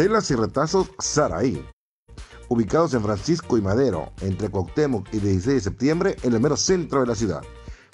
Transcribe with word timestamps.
Telas 0.00 0.30
y 0.30 0.34
retazos 0.34 0.90
Saraí. 0.98 1.62
Ubicados 2.48 2.94
en 2.94 3.02
Francisco 3.02 3.58
y 3.58 3.60
Madero, 3.60 4.10
entre 4.22 4.48
Cuauhtémoc 4.48 5.06
y 5.12 5.18
16 5.18 5.46
de 5.56 5.60
septiembre, 5.60 6.16
en 6.22 6.32
el 6.32 6.40
mero 6.40 6.56
centro 6.56 7.00
de 7.02 7.06
la 7.06 7.14
ciudad. 7.14 7.42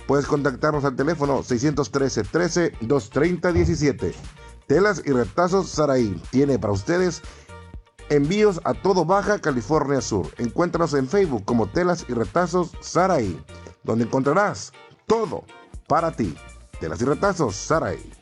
Puedes 0.06 0.24
contactarnos 0.24 0.84
al 0.84 0.95
teléfono 0.95 1.42
613 1.42 2.22
13 2.22 2.74
230 2.82 3.53
17. 3.53 4.14
Telas 4.69 5.03
y 5.04 5.11
retazos 5.11 5.69
Saraí 5.69 6.22
tiene 6.30 6.61
para 6.61 6.74
ustedes 6.74 7.22
envíos 8.09 8.61
a 8.62 8.75
todo 8.75 9.04
Baja 9.04 9.41
California 9.41 10.00
Sur. 10.00 10.29
Encuéntranos 10.38 10.95
en 10.95 11.09
Facebook 11.09 11.45
como 11.45 11.68
Telas 11.68 12.07
y 12.09 12.12
retazos 12.14 12.70
Saraí, 12.80 13.36
donde 13.82 14.04
encontrarás 14.04 14.73
todo 15.09 15.43
para 15.88 16.12
ti. 16.12 16.36
Telas 16.79 17.02
y 17.02 17.04
retazos 17.04 17.57
Saraí. 17.57 18.12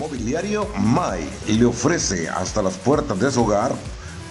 Mobiliario 0.00 0.66
Mai 0.78 1.28
le 1.46 1.66
ofrece 1.66 2.26
hasta 2.26 2.62
las 2.62 2.72
puertas 2.78 3.20
de 3.20 3.30
su 3.30 3.44
hogar 3.44 3.74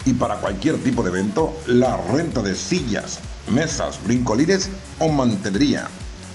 y 0.04 0.14
para 0.14 0.38
cualquier 0.38 0.84
tipo 0.84 1.04
de 1.04 1.12
evento 1.12 1.54
la 1.68 1.96
renta 1.96 2.42
de 2.42 2.56
sillas, 2.56 3.20
mesas, 3.48 4.04
brincolines 4.04 4.68
o 4.98 5.10
mantelería. 5.10 5.88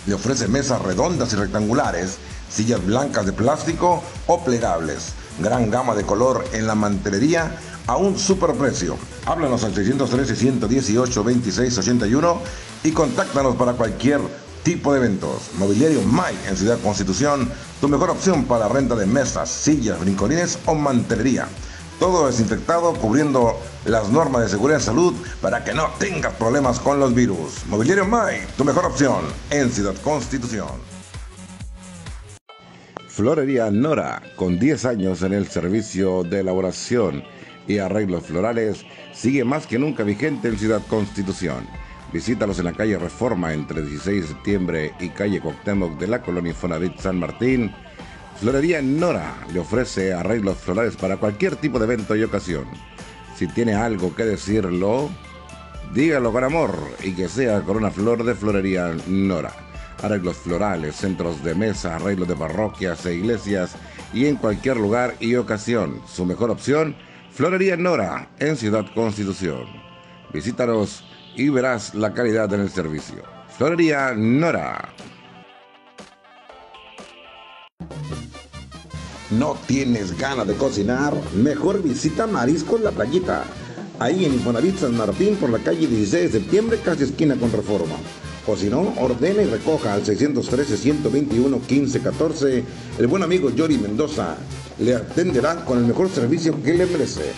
Le 0.06 0.14
ofrece 0.14 0.46
mesas 0.46 0.80
redondas 0.82 1.32
y 1.32 1.36
rectangulares, 1.36 2.18
sillas 2.48 2.86
blancas 2.86 3.26
de 3.26 3.32
plástico 3.32 4.04
o 4.28 4.44
plegables. 4.44 5.14
Gran 5.40 5.68
gama 5.68 5.96
de 5.96 6.04
color 6.04 6.44
en 6.52 6.68
la 6.68 6.76
mantelería 6.76 7.58
a 7.88 7.96
un 7.96 8.16
superprecio. 8.16 8.96
Háblanos 9.26 9.64
al 9.64 9.74
613 9.74 10.36
118 10.36 11.22
2681 11.24 12.40
y 12.84 12.92
contáctanos 12.92 13.56
para 13.56 13.72
cualquier 13.72 14.20
tipo 14.64 14.92
de 14.92 14.98
eventos. 14.98 15.50
Mobiliario 15.58 16.02
Mai 16.02 16.34
en 16.48 16.56
Ciudad 16.56 16.80
Constitución, 16.80 17.48
tu 17.80 17.88
mejor 17.88 18.10
opción 18.10 18.44
para 18.44 18.66
renta 18.66 18.96
de 18.96 19.06
mesas, 19.06 19.50
sillas, 19.50 20.00
brincolines 20.00 20.58
o 20.66 20.74
mantelería. 20.74 21.46
Todo 22.00 22.26
desinfectado 22.26 22.94
cubriendo 22.94 23.60
las 23.84 24.08
normas 24.08 24.42
de 24.42 24.48
seguridad 24.48 24.80
y 24.80 24.82
salud 24.82 25.14
para 25.40 25.62
que 25.62 25.74
no 25.74 25.90
tengas 25.98 26.32
problemas 26.34 26.80
con 26.80 26.98
los 26.98 27.14
virus. 27.14 27.64
Mobiliario 27.68 28.04
Mai, 28.06 28.40
tu 28.56 28.64
mejor 28.64 28.86
opción 28.86 29.20
en 29.50 29.70
Ciudad 29.70 29.94
Constitución. 30.02 30.68
Florería 33.06 33.70
Nora, 33.70 34.22
con 34.34 34.58
10 34.58 34.86
años 34.86 35.22
en 35.22 35.34
el 35.34 35.46
servicio 35.46 36.24
de 36.24 36.40
elaboración 36.40 37.22
y 37.68 37.78
arreglos 37.78 38.24
florales, 38.24 38.84
sigue 39.12 39.44
más 39.44 39.68
que 39.68 39.78
nunca 39.78 40.02
vigente 40.02 40.48
en 40.48 40.58
Ciudad 40.58 40.82
Constitución 40.88 41.64
Visítalos 42.14 42.60
en 42.60 42.66
la 42.66 42.72
calle 42.72 42.96
Reforma 42.96 43.52
entre 43.52 43.82
16 43.82 44.22
de 44.22 44.28
septiembre 44.28 44.94
y 45.00 45.08
calle 45.08 45.40
Coctemoc 45.40 45.98
de 45.98 46.06
la 46.06 46.22
colonia 46.22 46.50
Infonavit 46.50 46.96
San 47.00 47.18
Martín. 47.18 47.74
Florería 48.38 48.80
Nora 48.80 49.34
le 49.52 49.58
ofrece 49.58 50.14
arreglos 50.14 50.58
florales 50.58 50.94
para 50.94 51.16
cualquier 51.16 51.56
tipo 51.56 51.80
de 51.80 51.86
evento 51.86 52.14
y 52.14 52.22
ocasión. 52.22 52.66
Si 53.34 53.48
tiene 53.48 53.74
algo 53.74 54.14
que 54.14 54.22
decirlo, 54.24 55.10
dígalo 55.92 56.30
con 56.30 56.44
amor 56.44 56.78
y 57.02 57.14
que 57.14 57.28
sea 57.28 57.62
con 57.62 57.78
una 57.78 57.90
flor 57.90 58.22
de 58.22 58.36
Florería 58.36 58.94
Nora. 59.08 59.52
Arreglos 60.00 60.36
florales, 60.36 60.94
centros 60.94 61.42
de 61.42 61.56
mesa, 61.56 61.96
arreglos 61.96 62.28
de 62.28 62.36
parroquias 62.36 63.04
e 63.06 63.14
iglesias 63.16 63.74
y 64.12 64.26
en 64.26 64.36
cualquier 64.36 64.76
lugar 64.76 65.16
y 65.18 65.34
ocasión. 65.34 66.00
Su 66.06 66.24
mejor 66.24 66.52
opción, 66.52 66.94
Florería 67.32 67.76
Nora 67.76 68.28
en 68.38 68.56
Ciudad 68.56 68.86
Constitución. 68.94 69.66
Visítanos 70.32 71.02
y 71.36 71.48
verás 71.48 71.94
la 71.94 72.14
calidad 72.14 72.52
en 72.52 72.60
el 72.60 72.70
servicio. 72.70 73.22
Florería 73.56 74.12
Nora. 74.14 74.92
¿No 79.30 79.56
tienes 79.66 80.16
ganas 80.18 80.46
de 80.46 80.54
cocinar? 80.54 81.14
Mejor 81.34 81.82
visita 81.82 82.26
Mariscos 82.26 82.80
La 82.80 82.92
Playita. 82.92 83.44
Ahí 83.98 84.24
en 84.24 84.32
Infonavit 84.34 84.78
San 84.78 84.96
Martín 84.96 85.36
por 85.36 85.50
la 85.50 85.58
calle 85.58 85.86
16 85.86 86.32
de 86.32 86.40
septiembre, 86.40 86.80
casi 86.84 87.04
esquina 87.04 87.36
con 87.36 87.52
Reforma. 87.52 87.94
O 88.46 88.56
si 88.56 88.68
no, 88.68 88.92
ordene 88.98 89.44
y 89.44 89.46
recoja 89.46 89.94
al 89.94 90.04
613-121-1514. 90.04 92.62
El 92.98 93.06
buen 93.06 93.22
amigo 93.22 93.48
Yori 93.50 93.78
Mendoza 93.78 94.36
le 94.78 94.94
atenderá 94.94 95.64
con 95.64 95.78
el 95.78 95.84
mejor 95.84 96.10
servicio 96.10 96.62
que 96.62 96.74
le 96.74 96.84
merece. 96.86 97.32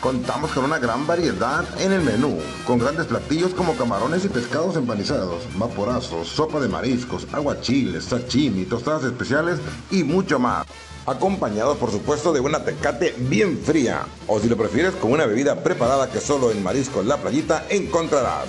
Contamos 0.00 0.52
con 0.52 0.64
una 0.64 0.78
gran 0.78 1.06
variedad 1.06 1.62
en 1.78 1.92
el 1.92 2.00
menú, 2.00 2.38
con 2.66 2.78
grandes 2.78 3.04
platillos 3.04 3.52
como 3.52 3.76
camarones 3.76 4.24
y 4.24 4.30
pescados 4.30 4.76
empanizados, 4.76 5.42
vaporazos, 5.58 6.26
sopa 6.26 6.58
de 6.58 6.68
mariscos, 6.68 7.26
aguachiles, 7.32 8.04
sashimi, 8.04 8.64
tostadas 8.64 9.04
especiales 9.04 9.58
y 9.90 10.02
mucho 10.02 10.38
más. 10.38 10.66
Acompañado 11.04 11.76
por 11.76 11.90
supuesto 11.90 12.32
de 12.32 12.40
una 12.40 12.64
tecate 12.64 13.14
bien 13.18 13.58
fría, 13.58 14.06
o 14.26 14.40
si 14.40 14.48
lo 14.48 14.56
prefieres 14.56 14.94
con 14.94 15.12
una 15.12 15.26
bebida 15.26 15.62
preparada 15.62 16.10
que 16.10 16.20
solo 16.20 16.50
en 16.50 16.62
Marisco 16.62 17.02
La 17.02 17.18
Playita 17.18 17.66
encontrarás. 17.68 18.48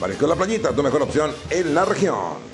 Marisco 0.00 0.26
La 0.26 0.34
Playita, 0.34 0.72
tu 0.72 0.82
mejor 0.82 1.02
opción 1.02 1.30
en 1.50 1.76
la 1.76 1.84
región. 1.84 2.49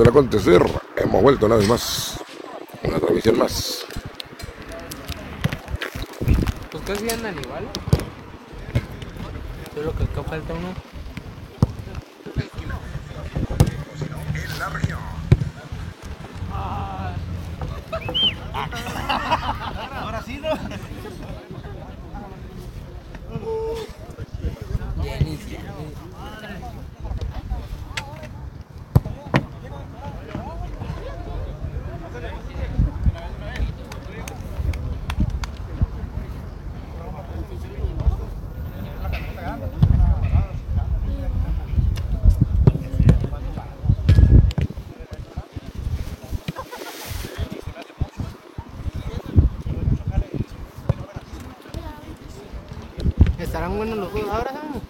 Del 0.00 0.08
acontecer, 0.08 0.62
hemos 0.96 1.22
vuelto 1.22 1.44
una 1.44 1.56
vez 1.56 1.68
más, 1.68 2.18
una 2.82 2.98
transmisión 2.98 3.38
más. 3.38 3.84
Pues 6.70 6.82
casi 6.84 7.10
andan 7.10 7.38
igual. 7.38 7.68
Solo 9.74 9.94
que 9.94 10.04
acá 10.04 10.22
falta 10.22 10.54
uno. 10.54 10.68
En 14.34 14.58
la 14.58 14.68
región. 14.70 15.00
Ahora 20.02 20.22
sí, 20.22 20.38
¿no? 20.38 20.48
Estarán 53.70 53.76
buenos 53.76 53.98
los 53.98 54.10
juegos 54.10 54.30
ahora, 54.32 54.52
¿no? 54.52 54.80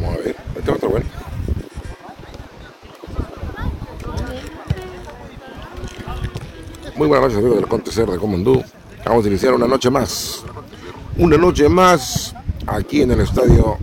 Vamos 0.00 0.14
a 0.14 0.22
ver, 0.22 0.36
este 0.56 0.70
otro 0.70 0.90
bueno. 0.90 1.06
Muy 6.94 7.08
buenas 7.08 7.22
noches 7.24 7.38
amigos 7.38 7.56
del 7.56 7.64
acontecer 7.64 8.08
de 8.08 8.18
Comondú. 8.18 8.62
Vamos 9.04 9.24
a 9.24 9.28
iniciar 9.28 9.54
una 9.54 9.66
noche 9.66 9.90
más. 9.90 10.44
Una 11.18 11.36
noche 11.36 11.68
más 11.68 12.34
aquí 12.66 13.02
en 13.02 13.10
el 13.10 13.20
estadio 13.20 13.76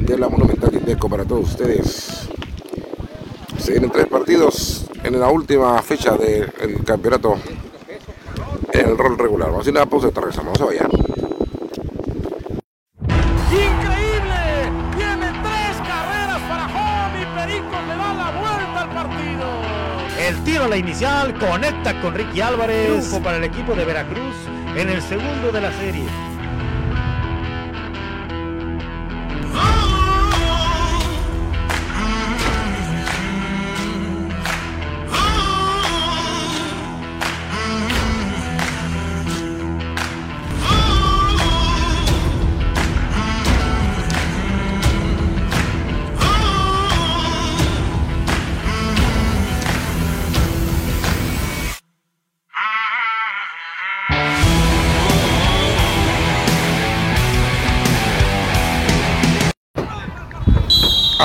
de 0.00 0.18
la 0.18 0.28
Monumental 0.28 0.74
Indeco 0.74 1.08
para 1.08 1.24
todos 1.24 1.50
ustedes. 1.50 2.28
Se 3.58 3.72
vienen 3.72 3.90
tres 3.90 4.06
partidos 4.06 4.86
en 5.04 5.20
la 5.20 5.28
última 5.28 5.82
fecha 5.82 6.16
del 6.16 6.82
campeonato 6.84 7.36
en 8.72 8.88
el 8.88 8.96
rol 8.96 9.18
regular. 9.18 9.50
Vamos 9.50 9.66
a 9.66 9.70
a 9.70 9.72
una 9.72 9.86
pausa 9.86 10.08
y 10.08 10.10
regresamos. 10.12 10.58
Vamos 10.58 10.60
a 10.60 10.64
vayan. 10.64 11.05
Conecta 21.38 22.00
con 22.00 22.14
Ricky 22.14 22.40
Álvarez. 22.40 22.86
Triunfo 22.86 23.22
para 23.22 23.36
el 23.36 23.44
equipo 23.44 23.74
de 23.74 23.84
Veracruz 23.84 24.34
en 24.76 24.88
el 24.88 25.02
segundo 25.02 25.52
de 25.52 25.60
la 25.60 25.72
serie. 25.72 26.25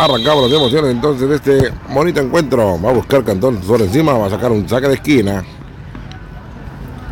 Arrancamos 0.01 0.50
las 0.50 0.59
emociones 0.59 0.89
entonces 0.89 1.30
de 1.30 1.36
este 1.36 1.74
bonito 1.94 2.19
encuentro. 2.21 2.81
Va 2.81 2.89
a 2.89 2.94
buscar 2.94 3.24
Cantón 3.24 3.57
por 3.57 3.80
encima, 3.80 4.13
va 4.13 4.25
a 4.25 4.30
sacar 4.31 4.51
un 4.51 4.68
saque 4.68 4.88
de 4.88 4.95
esquina. 4.95 5.44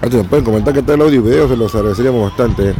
Antes 0.02 0.18
nos 0.18 0.26
pueden 0.26 0.44
comentar 0.44 0.74
que 0.74 0.82
tal 0.82 0.96
el 0.96 1.02
audio 1.04 1.20
y 1.20 1.24
video, 1.24 1.48
se 1.48 1.56
los 1.56 1.76
agradeceríamos 1.76 2.32
bastante. 2.32 2.74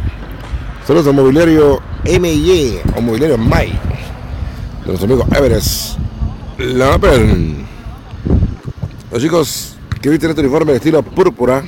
Saludos 0.84 1.06
al 1.06 1.14
mobiliario 1.14 1.80
MY 2.04 2.80
o 2.96 3.00
mobiliario 3.00 3.38
May 3.38 3.68
de 3.68 4.86
nuestro 4.86 5.04
amigo 5.04 5.24
Everest 5.32 5.96
Lapen. 6.58 7.64
Los 9.12 9.22
chicos 9.22 9.76
que 10.02 10.08
visten 10.08 10.30
este 10.30 10.42
uniforme 10.42 10.72
de 10.72 10.78
estilo 10.78 11.04
púrpura 11.04 11.62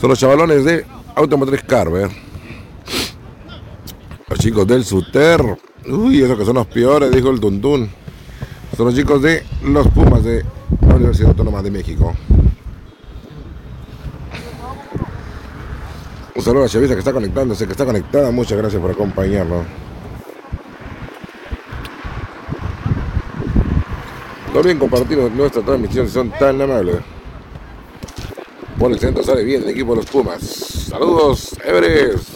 son 0.00 0.08
los 0.08 0.18
chavalones 0.18 0.64
de 0.64 0.86
Automotriz 1.16 1.64
Carver. 1.64 2.08
Los 4.30 4.38
chicos 4.38 4.66
del 4.66 4.86
Suter. 4.86 5.58
Uy, 5.88 6.22
esos 6.22 6.36
que 6.38 6.44
son 6.44 6.56
los 6.56 6.66
peores, 6.66 7.10
dijo 7.10 7.30
el 7.30 7.40
Tuntún. 7.40 7.88
Son 8.76 8.86
los 8.86 8.94
chicos 8.94 9.22
de 9.22 9.42
los 9.62 9.88
Pumas 9.88 10.22
de 10.22 10.44
la 10.86 10.96
Universidad 10.96 11.30
Autónoma 11.30 11.62
de 11.62 11.70
México. 11.70 12.14
Un 16.34 16.42
saludo 16.42 16.62
a 16.62 16.66
la 16.66 16.70
chavista 16.70 16.94
que 16.94 16.98
está 16.98 17.12
conectándose, 17.12 17.64
que 17.64 17.72
está 17.72 17.86
conectada. 17.86 18.30
Muchas 18.30 18.58
gracias 18.58 18.80
por 18.80 18.90
acompañarnos. 18.90 19.64
No 24.52 24.60
olviden 24.60 24.78
compartir 24.78 25.18
nuestra 25.18 25.62
transmisión 25.62 26.06
si 26.06 26.12
son 26.12 26.30
tan 26.30 26.60
amables. 26.60 26.96
Por 28.78 28.92
el 28.92 28.98
centro 28.98 29.24
sale 29.24 29.42
bien 29.42 29.62
el 29.62 29.70
equipo 29.70 29.92
de 29.92 30.02
los 30.02 30.06
Pumas. 30.06 30.42
Saludos, 30.42 31.56
Everest. 31.64 32.28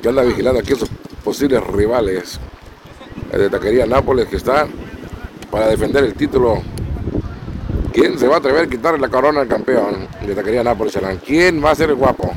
Que 0.00 0.08
anda 0.08 0.22
vigilando 0.22 0.60
aquí 0.60 0.72
a 0.72 0.76
sus 0.76 0.88
posibles 1.32 1.66
rivales. 1.66 2.38
De 3.32 3.48
Taquería 3.48 3.86
Nápoles 3.86 4.28
que 4.28 4.36
está 4.36 4.66
para 5.50 5.66
defender 5.68 6.04
el 6.04 6.12
título. 6.12 6.60
¿Quién 7.90 8.18
se 8.18 8.28
va 8.28 8.34
a 8.34 8.38
atrever 8.38 8.66
a 8.66 8.68
quitarle 8.68 9.00
la 9.00 9.08
corona 9.08 9.40
al 9.40 9.48
campeón 9.48 10.08
de 10.26 10.34
Taquería 10.34 10.62
Nápoles? 10.62 10.98
¿Quién 11.24 11.64
va 11.64 11.70
a 11.70 11.74
ser 11.74 11.88
el 11.88 11.94
guapo? 11.94 12.30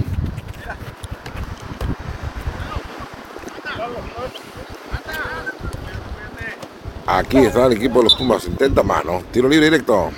Aquí 7.06 7.38
está 7.40 7.66
el 7.66 7.74
equipo 7.74 7.98
de 7.98 8.06
los 8.06 8.16
Pumas. 8.16 8.46
Intenta 8.46 8.82
mano. 8.82 9.24
Tiro 9.30 9.50
libre 9.50 9.66
directo. 9.66 10.10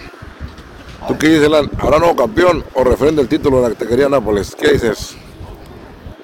¿Tú 1.08 1.18
qué 1.18 1.30
dices, 1.30 1.50
Lan? 1.50 1.68
¿Habrá 1.80 1.98
nuevo 1.98 2.16
campeón 2.16 2.64
o 2.76 2.84
refrenda 2.84 3.24
el 3.24 3.28
título 3.28 3.64
de 3.64 3.70
la 3.70 3.76
Taquería 3.76 4.08
Nápoles? 4.08 4.56
¿Qué 4.56 4.74
dices? 4.74 5.18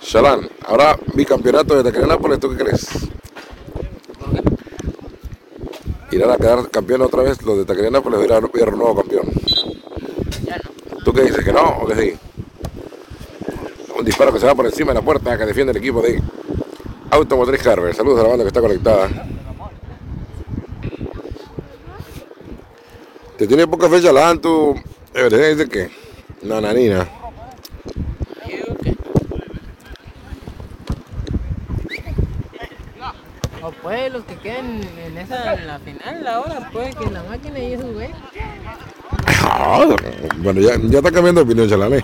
Shalan, 0.04 0.50
¿habrá 0.68 1.00
bicampeonato 1.14 1.82
de 1.82 2.06
Nápoles? 2.06 2.40
¿Tú 2.40 2.50
qué 2.50 2.58
crees? 2.58 2.88
¿Irán 6.12 6.30
a 6.30 6.38
quedar 6.38 6.70
campeón 6.70 7.02
otra 7.02 7.24
vez 7.24 7.42
los 7.42 7.58
de 7.58 7.66
Taquería 7.66 7.90
Nápoles 7.90 8.20
o 8.20 8.24
irán 8.24 8.44
a 8.44 8.70
un 8.70 8.78
nuevo 8.78 8.96
campeón? 8.96 9.32
¿Tú 11.04 11.14
qué 11.14 11.24
dices? 11.24 11.44
¿Que 11.44 11.54
no 11.54 11.80
o 11.82 11.88
que 11.88 11.96
sí? 11.96 12.14
Un 13.98 14.06
disparo 14.06 14.34
que 14.34 14.40
se 14.40 14.46
va 14.46 14.54
por 14.54 14.66
encima 14.66 14.94
de 14.94 15.00
la 15.00 15.06
puerta 15.06 15.38
que 15.38 15.46
defiende 15.46 15.72
el 15.72 15.78
equipo 15.78 16.02
de 16.02 16.22
Automotriz 17.10 17.66
Harvard. 17.66 17.96
Saludos 17.96 18.20
a 18.20 18.24
la 18.24 18.30
banda 18.30 18.44
que 18.44 18.50
está 18.50 18.62
conectada. 18.62 19.10
Te 23.38 23.48
tiene 23.48 23.68
poca 23.68 23.90
fecha 23.90 24.12
la 24.12 24.36
tú. 24.36 24.76
Dice 25.14 25.70
que. 25.70 25.90
Nananina. 26.44 27.23
O 33.64 33.72
pues 33.72 34.12
los 34.12 34.26
que 34.26 34.36
queden 34.36 34.82
en 35.06 35.18
esa 35.18 35.54
en 35.54 35.68
la 35.68 35.80
final 35.80 36.28
ahora, 36.28 36.70
puede 36.74 36.94
que 36.94 37.10
la 37.10 37.24
máquina 37.24 37.60
y 37.60 37.74
esos 37.74 37.94
güey. 37.94 38.10
bueno, 40.40 40.60
ya, 40.60 40.76
ya 40.84 40.98
está 40.98 41.12
cambiando 41.12 41.42
de 41.42 41.46
opinión, 41.46 41.70
Chalane. 41.70 42.04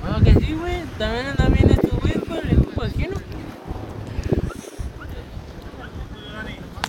Bueno, 0.00 0.24
que 0.24 0.32
sí, 0.40 0.54
güey. 0.54 0.82
También 0.98 1.26
anda 1.26 1.48
bien 1.48 1.70
este 1.70 1.88
güey 2.00 2.14
con 2.14 2.38
el 2.38 2.50
equipo 2.50 2.84
esquino. 2.84 3.16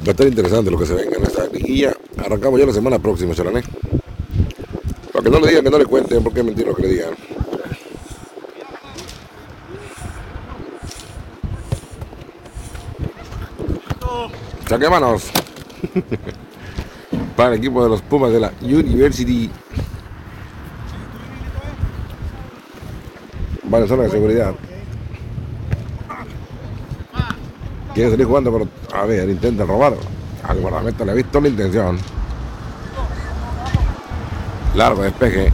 Va 0.05 0.07
a 0.07 0.11
estar 0.11 0.27
interesante 0.27 0.71
lo 0.71 0.77
que 0.77 0.85
se 0.85 0.93
venga 0.93 1.17
en 1.17 1.23
esta 1.23 1.45
liguilla. 1.47 1.93
Arrancamos 2.17 2.61
ya 2.61 2.65
la 2.65 2.73
semana 2.73 2.99
próxima, 2.99 3.33
Chalané. 3.33 3.61
Para 5.11 5.23
que 5.23 5.29
no 5.29 5.39
le 5.41 5.47
digan, 5.49 5.63
que 5.65 5.69
no 5.69 5.79
le 5.79 5.85
cuenten, 5.85 6.23
porque 6.23 6.39
es 6.39 6.45
mentira 6.45 6.69
lo 6.69 6.75
que 6.75 6.83
le 6.83 6.87
digan. 6.87 7.09
Saque 14.67 14.89
manos. 14.89 15.31
Para 17.37 17.49
el 17.49 17.59
equipo 17.59 17.83
de 17.83 17.89
los 17.89 18.01
Pumas 18.01 18.31
de 18.31 18.39
la 18.39 18.51
University. 18.61 19.49
Van 23.63 23.81
en 23.81 23.87
zona 23.87 24.03
de 24.03 24.09
seguridad. 24.09 24.53
Quiere 27.93 28.11
salir 28.11 28.25
jugando, 28.25 28.51
pero 28.51 28.67
a 28.93 29.05
ver, 29.05 29.29
intenta 29.29 29.65
robar. 29.65 29.93
Al 30.43 30.59
guardameta 30.59 31.05
le 31.05 31.11
ha 31.11 31.15
visto 31.15 31.39
la 31.39 31.47
intención. 31.47 31.97
Largo 34.75 35.01
despeje. 35.03 35.51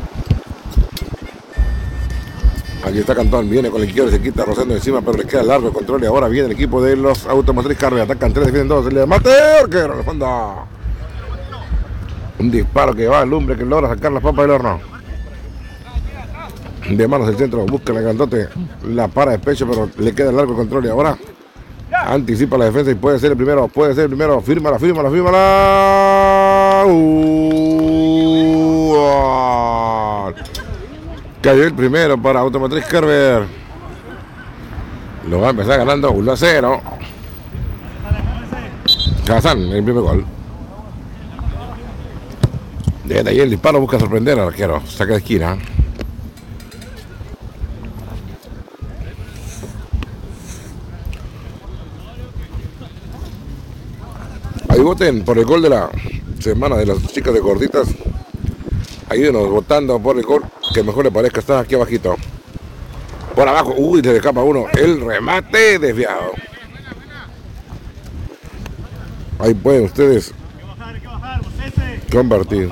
Aquí 2.93 2.99
está 2.99 3.15
Cantón, 3.15 3.49
viene 3.49 3.71
con 3.71 3.81
el 3.81 3.87
izquierdo, 3.87 4.11
se 4.11 4.21
quita 4.21 4.45
rozando 4.45 4.75
encima, 4.75 5.01
pero 5.01 5.17
le 5.17 5.25
queda 5.25 5.41
largo 5.41 5.69
el 5.69 5.73
control 5.73 6.03
y 6.03 6.05
ahora 6.05 6.27
viene 6.27 6.45
el 6.45 6.51
equipo 6.51 6.79
de 6.79 6.95
los 6.95 7.25
Automotriz 7.25 7.75
Carve. 7.75 7.99
Atacan 7.99 8.31
tres, 8.31 8.45
defienden 8.45 8.67
dos, 8.67 8.93
le 8.93 9.03
mate, 9.07 9.31
arquero, 9.63 9.97
le 9.97 10.03
fondo. 10.03 10.67
Un 12.37 12.51
disparo 12.51 12.93
que 12.93 13.07
va 13.07 13.21
al 13.21 13.29
lumbre 13.31 13.57
que 13.57 13.65
logra 13.65 13.89
sacar 13.89 14.11
la 14.11 14.19
papa 14.19 14.43
del 14.43 14.51
horno. 14.51 14.79
De 16.87 17.07
manos 17.07 17.25
del 17.25 17.35
centro, 17.35 17.65
busca 17.65 17.93
el 17.93 18.03
grandote, 18.03 18.49
la 18.87 19.07
para 19.07 19.31
de 19.31 19.39
pecho, 19.39 19.65
pero 19.67 19.89
le 19.97 20.13
queda 20.13 20.31
largo 20.31 20.51
el 20.51 20.57
control 20.57 20.85
y 20.85 20.89
ahora 20.89 21.17
anticipa 21.91 22.59
la 22.59 22.65
defensa 22.65 22.91
y 22.91 22.95
puede 22.95 23.17
ser 23.17 23.31
el 23.31 23.37
primero, 23.37 23.67
puede 23.69 23.95
ser 23.95 24.03
el 24.03 24.09
primero, 24.09 24.39
fírmala, 24.39 24.77
fírmala, 24.77 25.09
fírmala. 25.09 26.83
Uh, 26.85 27.52
cayó 31.43 31.65
el 31.65 31.73
primero 31.73 32.19
para 32.19 32.39
Automotriz 32.39 32.85
Carver. 32.85 33.45
Lo 35.29 35.41
va 35.41 35.47
a 35.47 35.49
empezar 35.51 35.77
ganando 35.77 36.09
1 36.12 36.31
a 36.31 36.38
0. 36.38 36.81
Kazan, 39.25 39.59
el 39.59 39.83
primer 39.83 40.03
gol. 40.03 40.25
Desde 43.03 43.29
ahí 43.29 43.39
el 43.41 43.50
disparo 43.50 43.81
busca 43.81 44.00
sorprender 44.00 44.39
al 44.39 44.47
arquero. 44.47 44.81
Saca 44.88 45.12
de 45.12 45.17
esquina. 45.17 45.57
Ahí 54.69 54.79
voten 54.79 55.25
por 55.25 55.38
el 55.38 55.45
gol 55.45 55.62
de 55.62 55.69
la 55.69 55.89
semana 56.39 56.77
de 56.77 56.85
las 56.85 57.05
chicas 57.07 57.33
de 57.33 57.41
gorditas. 57.41 57.89
Ayúdenos 59.13 59.48
votando 59.48 60.00
por 60.00 60.17
el 60.17 60.24
gol 60.24 60.41
que 60.74 60.82
mejor 60.82 61.05
le 61.05 61.12
parezca. 61.12 61.39
Está 61.39 61.60
aquí 61.60 61.75
abajito. 61.75 62.15
Por 63.36 63.48
abajo. 63.48 63.75
Uy, 63.77 64.01
se 64.01 64.10
le 64.10 64.17
escapa 64.17 64.41
uno. 64.41 64.65
El 64.74 65.05
remate 65.05 65.77
desviado. 65.77 66.32
Ahí 69.38 69.53
pueden 69.53 69.86
ustedes 69.86 70.34
compartir. 72.12 72.72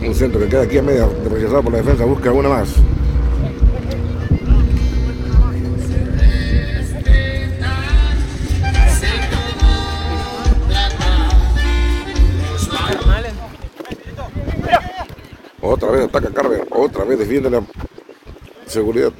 Un 0.00 0.14
centro 0.14 0.40
que 0.40 0.48
queda 0.48 0.62
aquí 0.62 0.78
a 0.78 0.82
media, 0.82 1.06
rechazado 1.30 1.62
por 1.64 1.72
la 1.72 1.78
defensa, 1.80 2.06
busca 2.06 2.32
una 2.32 2.48
más. 2.48 2.70
Otra 15.70 15.90
vez 15.90 16.04
ataca 16.04 16.30
Carver, 16.32 16.66
otra 16.70 17.04
vez 17.04 17.18
defiende 17.18 17.50
la 17.50 17.62
seguridad 18.66 19.12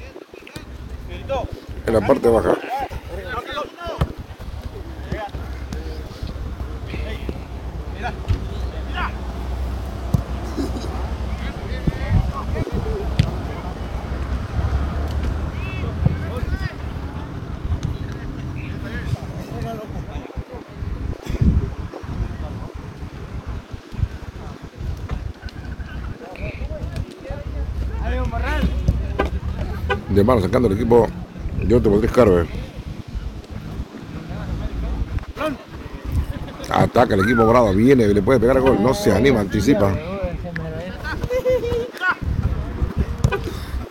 en 1.85 1.93
la 1.93 2.01
parte 2.01 2.27
baja. 2.27 2.57
De 30.29 30.35
mano 30.35 30.41
sacando 30.45 30.67
el 30.67 30.75
equipo 30.75 31.07
de 31.63 31.75
Automotriz 31.75 32.11
Carver. 32.11 32.47
Ataca 36.69 37.15
el 37.15 37.21
equipo 37.21 37.45
morado, 37.45 37.73
viene, 37.73 38.07
le 38.07 38.21
puede 38.21 38.39
pegar 38.39 38.57
el 38.57 38.61
gol, 38.61 38.77
no 38.81 38.93
se 38.93 39.11
anima, 39.11 39.39
anticipa. 39.39 39.91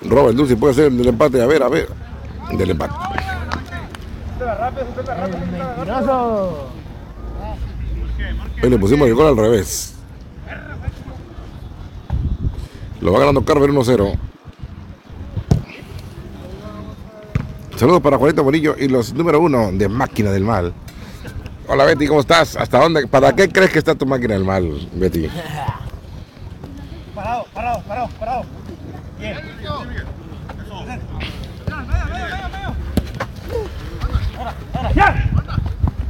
Robert 0.03 0.37
Dulce 0.37 0.57
puede 0.57 0.75
ser 0.75 0.93
del 0.93 1.09
empate, 1.09 1.43
a 1.43 1.47
ver, 1.47 1.63
a 1.63 1.69
ver. 1.69 1.89
Del 2.57 2.71
empate. 2.71 2.95
Le 8.63 8.79
pusimos 8.79 9.09
el 9.09 9.15
gol 9.15 9.27
al 9.27 9.37
revés. 9.37 9.95
Lo 13.01 13.13
va 13.13 13.21
ganando 13.21 13.45
Carver 13.45 13.71
1-0. 13.71 14.28
Saludos 17.79 18.03
para 18.03 18.19
Juanito 18.19 18.43
Bonillo 18.43 18.75
y 18.77 18.89
los 18.89 19.15
número 19.15 19.39
uno 19.39 19.71
de 19.71 19.89
Máquina 19.89 20.33
del 20.33 20.43
Mal. 20.43 20.73
Hola 21.69 21.85
Betty, 21.85 22.09
¿cómo 22.09 22.19
estás? 22.19 22.57
¿Hasta 22.57 22.81
dónde? 22.81 23.07
¿Para 23.07 23.37
qué 23.37 23.49
crees 23.49 23.71
que 23.71 23.79
está 23.79 23.95
tu 23.95 24.05
máquina 24.05 24.35
del 24.35 24.45
mal, 24.45 24.89
Betty? 24.95 25.29
Parado, 27.15 27.47
parado, 27.55 27.81
parado, 27.87 28.09
parado. 28.19 28.45
Bien. 29.21 29.37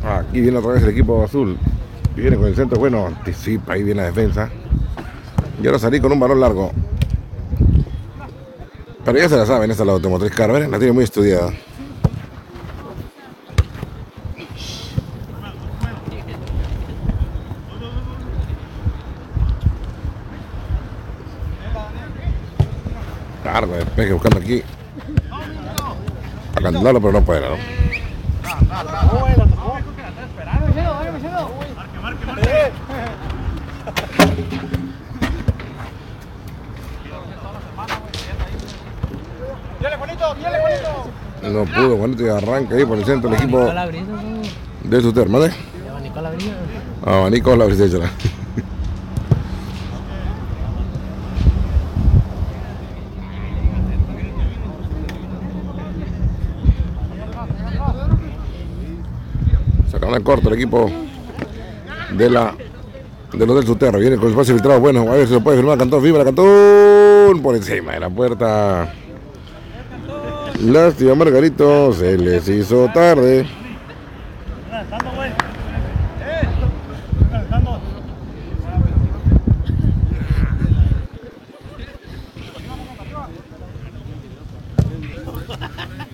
Aquí 0.07 0.41
viene 0.41 0.57
otra 0.57 0.73
vez 0.73 0.83
el 0.85 0.89
equipo 0.89 1.23
azul. 1.23 1.59
Viene 2.17 2.39
con 2.39 2.47
el 2.47 2.57
centro 2.57 2.79
bueno, 2.79 3.09
anticipa, 3.09 3.75
ahí 3.75 3.83
viene 3.83 4.01
la 4.01 4.07
defensa. 4.07 4.49
Y 5.63 5.67
ahora 5.67 5.79
salí 5.79 6.01
con 6.01 6.13
un 6.13 6.19
balón 6.19 6.41
largo. 6.41 6.73
Pero 9.09 9.21
ya 9.21 9.29
se 9.31 9.39
la 9.39 9.47
saben, 9.47 9.71
esta 9.71 9.85
es 9.85 9.87
la 9.87 9.95
automotriz 9.95 10.35
Carver, 10.35 10.69
la 10.69 10.77
tiene 10.77 10.93
muy 10.93 11.05
estudiada. 11.05 11.51
Largo 23.47 23.77
despeje 23.77 24.13
buscando 24.13 24.41
aquí. 24.41 24.63
A 26.55 26.61
cantarlo, 26.61 27.01
pero 27.01 27.13
no 27.15 27.23
puede, 27.23 27.49
¿no? 27.49 27.57
Viene, 30.77 30.87
Juanito, 30.87 31.49
viene, 39.81 39.97
Juanito. 39.97 40.08
No 41.43 41.65
pudo, 41.65 41.97
Juanito, 41.97 42.27
y 42.27 42.29
arranca 42.29 42.75
ahí 42.75 42.85
por 42.85 42.99
el 42.99 43.05
centro 43.05 43.31
el 43.31 43.37
equipo 43.37 43.73
la 43.73 43.87
brisa, 43.87 44.05
¿no? 44.07 44.89
de 44.91 45.01
su 45.01 45.13
terma, 45.13 45.39
¿eh? 45.47 45.53
Le 45.83 45.91
abanicó 45.91 46.21
la 46.21 46.31
brisa. 46.31 46.53
Abanico 47.05 47.57
la 47.57 47.65
brisa 47.67 47.85
échala. 47.85 48.11
Sacaron 59.91 60.17
en 60.17 60.23
corto 60.23 60.49
el 60.49 60.55
equipo 60.57 60.91
de 62.17 62.31
la 62.31 62.55
de 63.33 63.47
los 63.47 63.57
del 63.57 63.67
Suterra. 63.67 63.99
Viene 63.99 64.17
con 64.17 64.27
el 64.27 64.31
espacio 64.33 64.55
filtrado. 64.55 64.81
Bueno, 64.81 65.03
a 65.03 65.15
ver 65.15 65.27
si 65.27 65.35
lo 65.35 65.41
puede 65.41 65.59
firmar 65.59 65.79
Cantón. 65.79 66.03
Fibra 66.03 66.25
Cantón 66.25 67.41
por 67.43 67.55
encima 67.55 67.93
de 67.93 68.01
la 68.01 68.11
puerta. 68.11 68.93
Lástima, 70.61 71.15
Margarito. 71.15 71.93
Se 71.93 72.19
les 72.19 72.49
hizo 72.49 72.89
tarde. 72.93 73.47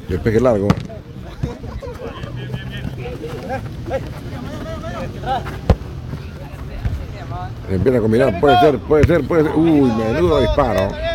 Despeje 0.08 0.40
largo. 0.40 0.68
Empieza 7.70 7.98
a 7.98 8.00
combinar, 8.00 8.40
puede 8.40 8.60
ser, 8.60 8.78
puede 8.78 9.04
ser, 9.04 9.26
puede 9.26 9.44
ser. 9.44 9.56
Uy, 9.56 9.90
menudo 9.90 10.40
disparo. 10.40 11.13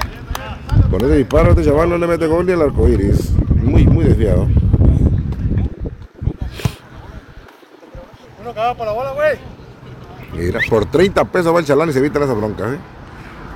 Con 0.90 1.06
ese 1.06 1.18
disparo 1.18 1.52
este 1.52 1.64
chaval 1.64 1.90
no 1.90 1.98
le 2.00 2.08
mete 2.08 2.26
gol 2.26 2.48
ni 2.48 2.54
al 2.54 2.64
arco 2.64 2.88
iris. 2.88 3.32
Muy, 3.56 3.86
muy 3.86 4.06
desviado. 4.06 4.48
Uno 8.42 8.54
va 8.56 8.74
por 8.74 8.88
la 8.88 8.94
bola, 8.94 9.12
güey. 9.12 9.38
Mira, 10.34 10.60
por 10.68 10.86
30 10.86 11.26
pesos 11.26 11.54
va 11.54 11.60
el 11.60 11.66
chalán 11.66 11.90
y 11.90 11.94
se 11.94 12.00
evitan 12.00 12.24
esas 12.24 12.36
broncas, 12.36 12.74
¿eh? 12.74 12.80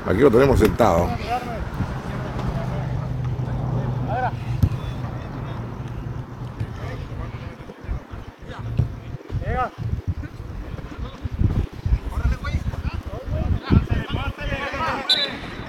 Aquí 0.06 0.20
lo 0.20 0.30
tenemos 0.30 0.60
sentado. 0.60 1.10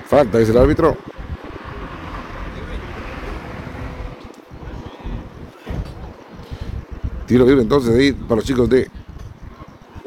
Falta, 0.08 0.38
dice 0.38 0.52
el 0.52 0.58
árbitro. 0.58 0.96
Tiro 7.34 7.46
libre 7.46 7.62
entonces 7.62 7.92
ahí 7.96 8.12
para 8.12 8.36
los 8.36 8.44
chicos 8.44 8.70
de 8.70 8.88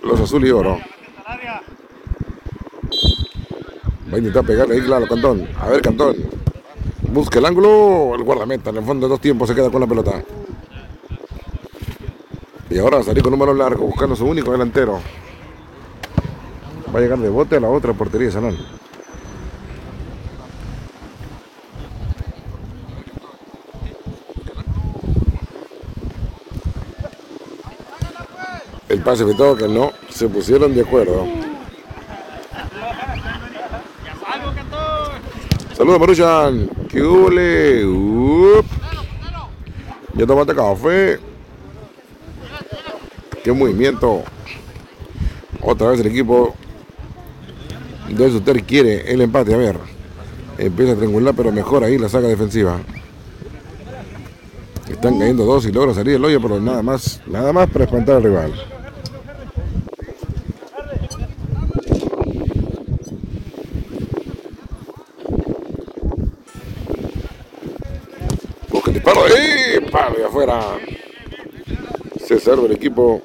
los 0.02 0.18
azul 0.18 0.48
y 0.48 0.50
oro. 0.50 0.80
Va 4.10 4.16
a 4.16 4.18
intentar 4.18 4.46
pegarle 4.46 4.76
ahí, 4.76 4.82
claro, 4.82 5.06
Cantón. 5.10 5.46
A 5.60 5.68
ver, 5.68 5.82
Cantón. 5.82 6.16
Busca 7.12 7.40
el 7.40 7.46
ángulo. 7.46 8.16
El 8.16 8.24
guardameta 8.24 8.70
en 8.70 8.78
el 8.78 8.86
fondo 8.86 9.08
de 9.08 9.10
dos 9.10 9.20
tiempos 9.20 9.50
se 9.50 9.56
queda 9.56 9.70
con 9.70 9.82
la 9.82 9.88
pelota. 9.88 10.24
Y 12.70 12.78
ahora 12.78 13.04
salir 13.04 13.22
con 13.22 13.34
un 13.34 13.40
balón 13.40 13.58
largo 13.58 13.88
buscando 13.88 14.16
su 14.16 14.26
único 14.26 14.54
delantero. 14.54 15.02
Va 16.96 17.00
a 17.00 17.02
llegar 17.02 17.20
de 17.20 17.28
bote 17.28 17.58
a 17.58 17.60
la 17.60 17.68
otra 17.68 17.92
portería 17.92 18.28
de 18.28 18.32
Sanón. 18.32 18.56
Me 29.08 29.34
toca, 29.36 29.70
no, 29.70 29.94
se 30.10 30.28
pusieron 30.28 30.76
de 30.76 30.82
acuerdo. 30.82 31.26
Saludos, 35.74 36.00
Maruchan. 36.02 36.70
¿Qué 36.90 37.02
hule? 37.02 37.86
Ya 40.14 40.26
tomaste 40.28 40.54
café. 40.54 41.20
Qué 43.46 43.54
movimiento. 43.54 44.24
Otra 45.62 45.88
vez 45.92 46.02
el 46.02 46.08
equipo 46.08 46.54
de 48.10 48.30
Suter 48.30 48.62
quiere 48.64 49.10
el 49.10 49.22
empate. 49.22 49.54
A 49.54 49.58
ver. 49.58 49.78
Empieza 50.58 50.92
a 50.92 50.96
triangular, 50.98 51.34
pero 51.34 51.54
mejor 51.54 51.86
ahí 51.86 51.98
la 51.98 52.10
saga 52.10 52.28
defensiva. 52.28 52.78
Están 54.90 55.18
cayendo 55.18 55.46
dos 55.46 55.66
y 55.66 55.72
logra 55.72 55.94
salir 55.94 56.16
el 56.16 56.26
hoyo, 56.26 56.42
pero 56.42 56.60
nada 56.60 56.84
más, 56.84 57.22
nada 57.26 57.54
más 57.54 57.70
para 57.70 57.86
espantar 57.86 58.18
al 58.18 58.24
rival. 58.24 58.77
Disparo. 69.08 69.28
¡Eh! 69.28 69.82
Palo 69.92 70.18
de 70.18 70.26
afuera. 70.26 70.80
Se 72.26 72.40
salva 72.40 72.66
el 72.66 72.74
equipo 72.74 73.22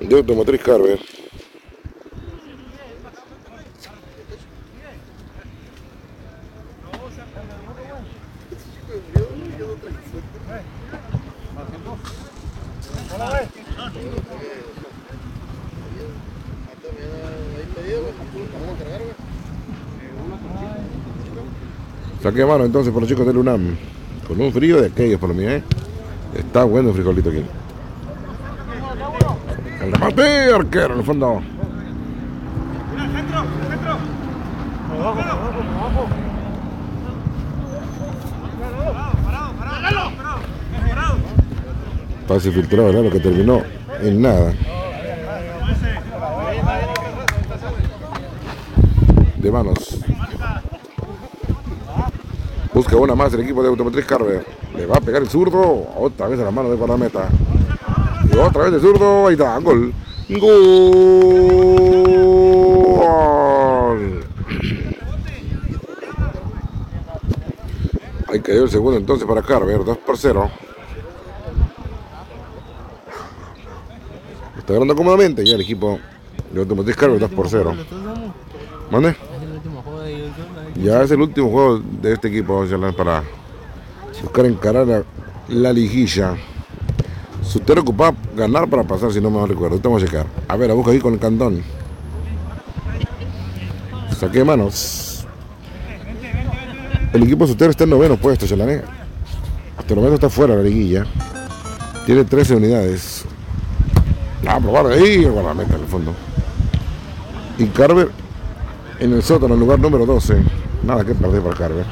de 0.00 0.16
Automotriz 0.16 0.60
Carver. 0.62 1.13
Mano 22.42 22.64
entonces 22.64 22.92
por 22.92 23.00
los 23.00 23.08
chicos 23.08 23.26
del 23.26 23.36
UNAM. 23.36 23.76
Con 24.26 24.40
un 24.40 24.52
frío 24.52 24.80
de 24.80 24.88
aquellos 24.88 25.20
por 25.20 25.32
mí, 25.32 25.44
¿eh? 25.44 25.62
Está 26.34 26.64
bueno 26.64 26.88
el 26.88 26.94
frijolito 26.94 27.30
aquí. 27.30 27.44
El 29.80 29.92
remate, 29.92 30.52
arquero 30.52 30.94
en 30.94 31.00
el 31.00 31.06
fondo. 31.06 31.42
Centro, 32.96 33.44
centro. 33.68 33.98
Abajo, 34.98 35.20
abajo. 35.20 36.08
Pase 42.26 42.50
filtrado, 42.50 42.86
¿verdad? 42.86 43.04
Lo 43.04 43.10
que 43.10 43.20
terminó 43.20 43.62
en 44.02 44.22
nada. 44.22 44.54
De 49.36 49.52
manos. 49.52 49.83
Busca 52.84 52.98
una 52.98 53.14
más 53.14 53.32
el 53.32 53.40
equipo 53.40 53.62
de 53.62 53.70
Automotriz 53.70 54.04
Carver. 54.04 54.44
Le 54.76 54.84
va 54.84 54.96
a 54.96 55.00
pegar 55.00 55.22
el 55.22 55.28
zurdo. 55.30 55.86
Otra 55.96 56.28
vez 56.28 56.38
a 56.38 56.44
la 56.44 56.50
mano 56.50 56.68
de 56.68 56.76
guardameta. 56.76 57.30
Y 58.30 58.36
otra 58.36 58.64
vez 58.64 58.74
el 58.74 58.80
zurdo. 58.82 59.26
Ahí 59.26 59.32
está. 59.32 59.56
Gol. 59.58 59.94
Gol. 60.28 60.54
Ahí 68.28 68.40
cayó 68.40 68.64
el 68.64 68.70
segundo 68.70 68.98
entonces 68.98 69.26
para 69.26 69.40
Carver. 69.40 69.82
2 69.82 69.96
por 69.98 70.18
0. 70.18 70.50
Está 74.58 74.74
ganando 74.74 74.94
cómodamente 74.94 75.42
ya 75.42 75.54
el 75.54 75.62
equipo 75.62 75.98
de 76.52 76.60
Automotriz 76.60 76.96
Carver 76.96 77.18
2 77.18 77.30
por 77.30 77.48
0. 77.48 77.74
¿Mande? 78.90 79.08
Es 79.08 79.16
el 79.42 79.52
último 79.52 79.80
juego 79.80 80.00
de 80.00 80.16
ellos. 80.16 80.32
¿no? 80.36 80.73
Ya 80.84 81.02
es 81.02 81.10
el 81.10 81.22
último 81.22 81.48
juego 81.48 81.78
de 82.02 82.12
este 82.12 82.28
equipo 82.28 82.62
para 82.94 83.22
buscar 84.20 84.44
encarar 84.44 84.86
la, 84.86 85.02
la 85.48 85.72
liguilla. 85.72 86.36
Si 87.42 87.56
usted 87.56 87.78
ocupa 87.78 88.14
ganar 88.36 88.68
para 88.68 88.82
pasar, 88.82 89.10
si 89.10 89.18
no 89.18 89.30
me 89.30 89.46
recuerdo. 89.46 89.76
Ahorita 89.76 89.88
Vamos 89.88 90.02
a 90.02 90.06
checar. 90.06 90.26
A 90.46 90.56
ver, 90.56 90.68
la 90.68 90.74
busca 90.74 90.90
ahí 90.90 90.98
con 90.98 91.14
el 91.14 91.18
cantón. 91.18 91.62
Saque 94.18 94.40
de 94.40 94.44
manos. 94.44 95.26
El 97.14 97.22
equipo 97.22 97.46
Sutero 97.46 97.70
está 97.70 97.84
en 97.84 97.90
noveno 97.90 98.18
puesto, 98.18 98.46
Chalané. 98.46 98.82
Hasta 99.78 99.94
el 99.94 99.96
momento 99.96 100.16
está 100.16 100.28
fuera 100.28 100.54
la 100.54 100.62
liguilla. 100.62 101.06
Tiene 102.04 102.24
13 102.24 102.56
unidades. 102.56 103.24
Ah, 104.46 104.60
probar 104.60 104.88
ahí, 104.88 105.24
guardameta 105.24 105.76
en 105.76 105.80
el 105.80 105.86
fondo. 105.86 106.12
Y 107.56 107.64
Carver 107.68 108.10
en 109.00 109.14
el 109.14 109.22
sótano, 109.22 109.54
en 109.54 109.60
lugar 109.60 109.78
número 109.78 110.04
12. 110.04 110.53
Nada 110.86 111.04
que 111.04 111.14
perder 111.14 111.42
para 111.42 111.56
Carver. 111.56 111.86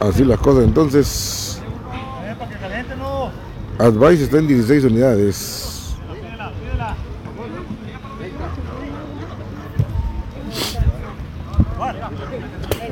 Así 0.00 0.24
las 0.24 0.38
cosas 0.38 0.64
entonces. 0.64 1.60
Advice 3.78 4.24
está 4.24 4.38
en 4.38 4.46
16 4.46 4.84
unidades. 4.84 5.96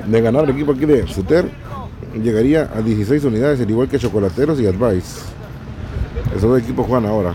De 0.07 0.21
ganar 0.23 0.45
el 0.45 0.51
equipo 0.51 0.73
aquí 0.73 0.87
de 0.87 1.07
Suter, 1.07 1.51
llegaría 2.15 2.71
a 2.75 2.81
16 2.81 3.25
unidades, 3.25 3.61
al 3.61 3.71
igual 3.71 3.89
que 3.89 3.99
Chocolateros 3.99 4.59
y 4.59 4.67
Advice. 4.67 5.21
Esos 6.31 6.51
dos 6.51 6.61
equipos 6.61 6.87
juegan 6.87 7.07
ahora, 7.07 7.35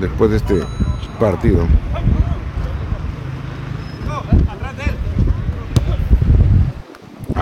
después 0.00 0.30
de 0.32 0.36
este 0.38 0.62
partido. 1.20 1.66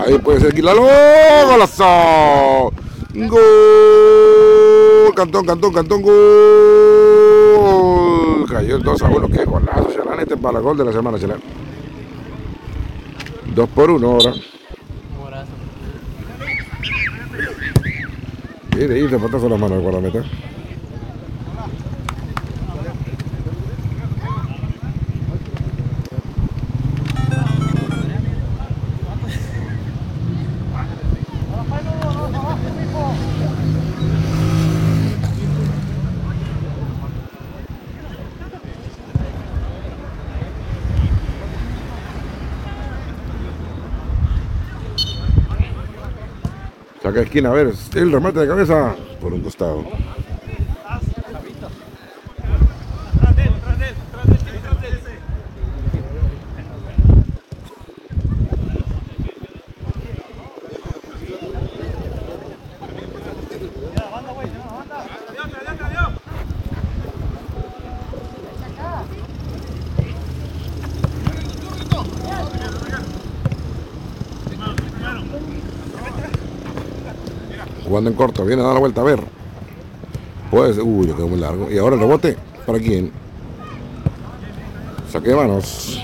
Ahí 0.05 0.17
puede 0.17 0.39
ser 0.39 0.53
Quilalo. 0.53 0.81
¡Golazo! 1.47 2.71
¡Gol! 3.13 3.41
Cantón, 5.15 5.45
cantón, 5.45 5.73
cantón, 5.73 6.01
gol. 6.01 6.15
Cayó 8.49 8.77
el 8.77 8.83
2 8.83 9.01
a 9.01 9.09
1. 9.09 9.27
¡Qué 9.27 9.45
golazo, 9.45 9.91
Chelán! 9.91 10.19
Este 10.19 10.33
es 10.33 10.39
para 10.39 10.57
el 10.57 10.63
gol 10.63 10.77
de 10.77 10.85
la 10.85 10.91
semana, 10.91 11.19
Chelán. 11.19 11.39
2 13.53 13.69
por 13.69 13.91
1 13.91 14.07
ahora. 14.07 14.33
Morazo. 15.19 15.51
Mire, 18.75 18.95
ahí 18.95 19.07
se 19.09 19.19
patazo 19.19 19.49
la 19.49 19.57
mano 19.57 19.75
el 19.75 19.81
guardameta. 19.81 20.23
Esquina, 47.31 47.49
a 47.49 47.53
ver, 47.53 47.71
el 47.95 48.11
remate 48.11 48.41
de 48.41 48.47
cabeza 48.47 48.93
por 49.21 49.31
un 49.31 49.39
costado. 49.39 49.85
En 78.07 78.13
corto, 78.13 78.43
viene 78.45 78.63
a 78.63 78.65
dar 78.65 78.73
la 78.73 78.79
vuelta 78.79 79.01
a 79.01 79.03
ver. 79.03 79.21
Puede 80.49 80.73
ser, 80.73 80.83
uy, 80.83 81.05
le 81.05 81.13
quedó 81.13 81.27
muy 81.27 81.39
largo. 81.39 81.69
Y 81.69 81.77
ahora 81.77 81.95
el 81.95 82.01
rebote, 82.01 82.35
¿para 82.65 82.79
quién? 82.79 83.11
Saque 85.11 85.29
de 85.29 85.35
manos. 85.35 86.01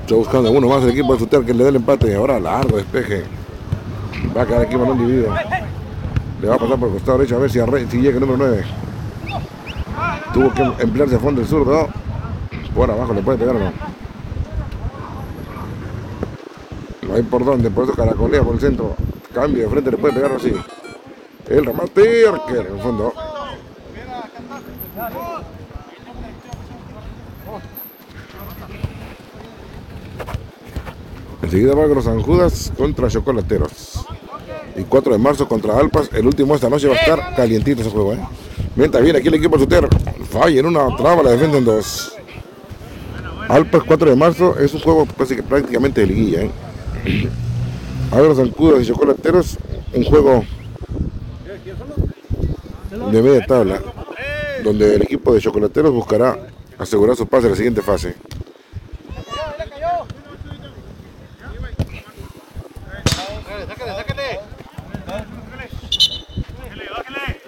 Está 0.00 0.14
buscando 0.14 0.50
uno 0.50 0.68
más 0.68 0.82
el 0.82 0.90
equipo 0.90 1.12
de 1.12 1.18
Suter 1.18 1.42
que 1.44 1.52
le 1.52 1.64
dé 1.64 1.70
el 1.70 1.76
empate. 1.76 2.10
Y 2.10 2.14
ahora 2.14 2.40
largo 2.40 2.78
despeje. 2.78 3.24
Va 4.34 4.42
a 4.42 4.46
quedar 4.46 4.62
aquí 4.62 4.76
balón 4.76 4.98
dividido. 4.98 5.34
Le 6.40 6.48
va 6.48 6.54
a 6.54 6.58
pasar 6.58 6.78
por 6.78 6.88
el 6.88 6.94
costado 6.94 7.18
derecho 7.18 7.36
a 7.36 7.38
ver 7.38 7.50
si, 7.50 7.60
si 7.90 7.98
llega 7.98 8.14
el 8.14 8.20
número 8.20 8.38
9. 8.38 8.81
Tuvo 10.32 10.52
que 10.54 10.62
emplearse 10.82 11.16
a 11.16 11.18
fondo 11.18 11.40
el 11.40 11.46
zurdo. 11.46 11.88
Por 12.74 12.90
abajo 12.90 13.12
le 13.12 13.22
puede 13.22 13.38
pegar 13.38 13.56
o 13.56 13.58
no. 13.58 13.72
No 17.06 17.14
hay 17.14 17.22
por 17.22 17.44
dónde, 17.44 17.70
por 17.70 17.84
eso 17.84 17.92
caracolea 17.92 18.42
por 18.42 18.54
el 18.54 18.60
centro. 18.60 18.96
Cambio 19.34 19.64
de 19.64 19.68
frente, 19.68 19.90
le 19.90 19.98
puede 19.98 20.14
pegar 20.14 20.32
así. 20.32 20.52
El 21.48 21.66
remate, 21.66 22.26
arquero 22.26 22.68
en 22.68 22.76
el 22.76 22.80
fondo. 22.80 23.12
Enseguida 31.42 31.74
va 31.74 32.02
San 32.02 32.22
Judas 32.22 32.72
contra 32.78 33.08
Chocolateros. 33.08 34.06
Y 34.76 34.84
4 34.84 35.12
de 35.12 35.18
marzo 35.18 35.46
contra 35.46 35.76
Alpas. 35.76 36.08
El 36.14 36.26
último 36.26 36.54
esta 36.54 36.70
noche 36.70 36.88
va 36.88 36.94
a 36.94 36.98
estar 36.98 37.34
calientito 37.34 37.82
ese 37.82 37.90
juego, 37.90 38.14
¿eh? 38.14 38.20
Mientras 38.74 39.02
viene 39.02 39.18
aquí 39.18 39.28
el 39.28 39.34
equipo 39.34 39.58
Suter. 39.58 39.86
Falla 40.32 40.60
en 40.60 40.64
una 40.66 40.96
traba, 40.96 41.22
la 41.22 41.32
defienden 41.32 41.62
dos. 41.62 42.16
Alpas 43.48 43.82
4 43.86 44.08
de 44.08 44.16
marzo 44.16 44.58
es 44.58 44.72
un 44.72 44.80
juego 44.80 45.06
que 45.06 45.42
prácticamente 45.42 46.00
de 46.00 46.06
liguilla, 46.06 46.44
¿eh? 46.44 46.50
Ahora 48.10 48.28
los 48.28 48.38
Zancudos 48.38 48.82
y 48.82 48.86
Chocolateros, 48.86 49.58
un 49.92 50.04
juego 50.04 50.42
de 53.10 53.22
media 53.22 53.44
tabla, 53.44 53.82
donde 54.64 54.94
el 54.94 55.02
equipo 55.02 55.34
de 55.34 55.40
Chocolateros 55.40 55.92
buscará 55.92 56.38
asegurar 56.78 57.14
su 57.14 57.26
pase 57.26 57.48
a 57.48 57.50
la 57.50 57.56
siguiente 57.56 57.82
fase. 57.82 58.14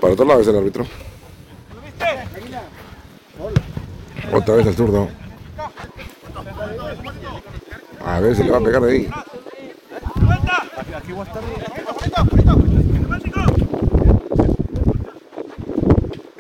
Para 0.01 0.13
otro 0.13 0.27
lado 0.27 0.41
es 0.43 0.49
el 0.49 0.57
árbitro. 0.59 0.87
Otra 4.33 4.55
vez 4.57 4.67
el 4.67 4.75
zurdo. 4.75 5.09
A 8.05 8.21
ver 8.21 8.37
si 8.37 8.45
le 8.45 8.51
va 8.51 8.59
a 8.59 8.61
pegar 8.61 8.85
ahí. 8.85 9.11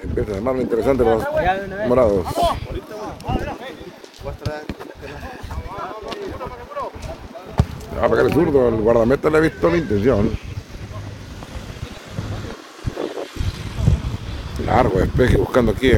Empieza 0.02 0.32
a 0.32 0.36
armar 0.36 0.54
lo 0.54 0.62
interesante 0.62 1.04
los 1.04 1.24
morados. 1.88 2.26
Le 7.94 8.00
Va 8.00 8.06
a 8.06 8.10
pegar 8.10 8.26
el 8.26 8.32
zurdo, 8.32 8.68
el 8.68 8.76
guardameta 8.76 9.30
le 9.30 9.38
ha 9.38 9.40
visto 9.40 9.70
la 9.70 9.76
intención. 9.76 10.38
Largo 14.66 14.98
despeje 14.98 15.36
buscando 15.36 15.72
aquí 15.72 15.92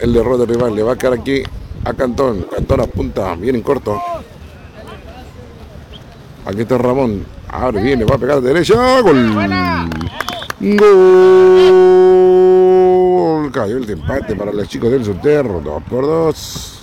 el 0.00 0.16
error 0.16 0.38
del 0.38 0.48
rival. 0.48 0.74
Le 0.74 0.82
va 0.82 0.92
a 0.92 0.96
quedar 0.96 1.14
aquí 1.14 1.42
a 1.84 1.94
Cantón. 1.94 2.42
Cantón 2.44 2.80
apunta 2.80 3.34
bien 3.36 3.56
en 3.56 3.62
corto. 3.62 4.00
Aquí 6.44 6.62
está 6.62 6.78
Ramón. 6.78 7.24
Abre 7.48 7.82
bien, 7.82 7.98
le 7.98 8.04
va 8.04 8.14
a 8.16 8.18
pegar 8.18 8.40
de 8.40 8.48
derecha. 8.48 9.00
Gol. 9.00 9.34
Gol. 10.60 11.10
Cayó 13.52 13.78
el 13.78 13.90
empate 13.90 14.36
para 14.36 14.52
los 14.52 14.68
chicos 14.68 14.90
del 14.90 15.04
Soterro. 15.04 15.60
2 15.60 15.82
por 15.82 16.02
2. 16.06 16.80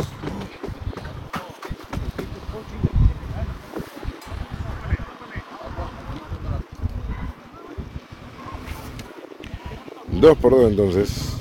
Dos 10.19 10.35
por 10.37 10.51
dos 10.51 10.71
entonces. 10.71 11.37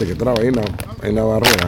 El 0.00 0.16
ahí 0.38 0.48
en 0.48 0.56
la, 0.56 0.62
en 1.02 1.14
la 1.14 1.24
barrera. 1.24 1.66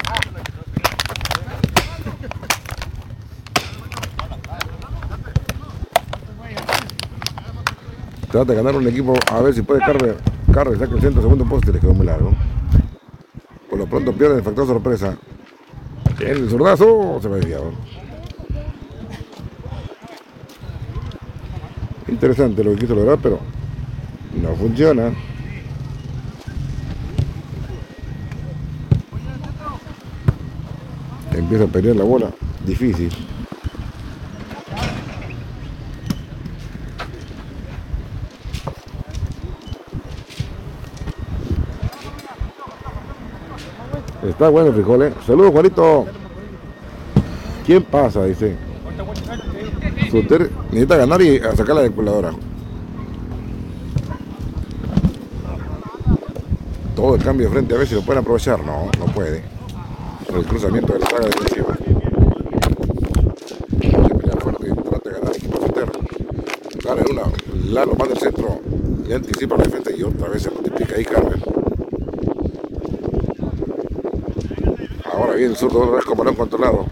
Trata 8.31 8.53
de 8.53 8.55
ganar 8.55 8.77
un 8.77 8.89
equipo 8.89 9.15
a 9.31 9.41
ver 9.43 9.53
si 9.53 9.63
puede 9.63 9.81
Carver. 9.81 10.17
Carver 10.53 10.79
saca 10.79 10.95
el 10.95 11.01
centro, 11.01 11.21
segundo 11.21 11.45
poste, 11.45 11.73
le 11.73 11.81
quedó 11.81 11.93
muy 11.93 12.07
largo. 12.07 12.33
Por 13.69 13.79
lo 13.79 13.87
pronto 13.87 14.13
pierde 14.13 14.37
el 14.37 14.43
factor 14.43 14.67
sorpresa. 14.67 15.17
El 16.19 16.49
zurdazo 16.49 17.19
se 17.21 17.29
va 17.29 17.37
desviado. 17.37 17.73
Interesante 22.09 22.65
lo 22.65 22.73
que 22.73 22.79
quiso 22.79 22.95
lograr, 22.95 23.19
pero 23.23 23.39
no 24.41 24.55
funciona. 24.57 25.13
Empieza 31.53 31.69
a 31.69 31.73
pelear 31.75 31.97
la 31.97 32.05
bola, 32.05 32.31
difícil. 32.65 33.11
Está 44.27 44.49
bueno 44.49 44.69
el 44.69 44.75
frijol, 44.77 45.03
¿eh? 45.03 45.13
Saludos, 45.27 45.53
Juanito. 45.53 46.07
¿Quién 47.67 47.83
pasa? 47.83 48.25
Dice. 48.25 48.57
Necesita 50.71 50.97
ganar 50.97 51.21
y 51.21 51.39
sacar 51.39 51.77
la 51.77 51.83
calculadora. 51.83 52.33
Todo 56.97 57.17
el 57.17 57.23
cambio 57.23 57.49
de 57.49 57.53
frente 57.53 57.75
a 57.75 57.79
ver 57.79 57.87
si 57.87 57.95
lo 57.95 58.01
pueden 58.01 58.23
aprovechar. 58.23 58.65
No, 58.65 58.91
no 58.99 59.05
puede. 59.13 59.52
El 60.35 60.47
cruzamiento 60.47 60.95
de 60.95 60.99
la 60.99 61.07
saga 61.07 61.27
defensiva. 61.27 61.77
Hay 63.83 63.91
que 63.91 64.15
pelear 64.15 64.41
fuerte 64.41 64.67
y 64.67 64.75
trata 64.75 65.11
de 65.11 65.15
ganar 65.15 65.31
el 65.31 65.37
equipo 65.37 65.59
una. 67.11 67.23
Lalo 67.71 67.95
más 67.95 68.09
del 68.09 68.19
centro. 68.19 68.61
Le 69.07 69.15
anticipa 69.15 69.57
la 69.59 69.65
defensa 69.65 69.91
y 69.95 70.03
otra 70.03 70.29
vez 70.29 70.43
se 70.43 70.51
multiplica 70.51 70.95
ahí 70.97 71.05
Carmen. 71.05 71.43
Ahora 75.13 75.35
viene 75.35 75.51
el 75.51 75.57
zurdo 75.57 75.81
otra 75.81 75.97
vez 75.97 76.05
lo 76.07 76.29
han 76.31 76.35
controlado. 76.35 76.87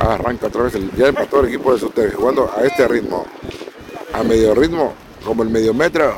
Arranca 0.00 0.46
otra 0.46 0.62
vez, 0.62 0.74
el, 0.74 0.90
ya 0.92 1.08
empató 1.08 1.40
el 1.40 1.48
equipo 1.48 1.72
de 1.74 1.80
Suter 1.80 2.14
jugando 2.14 2.50
a 2.56 2.62
este 2.62 2.88
ritmo, 2.88 3.26
a 4.18 4.24
medio 4.24 4.54
ritmo, 4.54 4.92
como 5.24 5.44
el 5.44 5.48
medio 5.48 5.72
metro, 5.72 6.14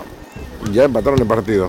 ya 0.72 0.84
empataron 0.84 1.20
el 1.20 1.26
partido. 1.26 1.68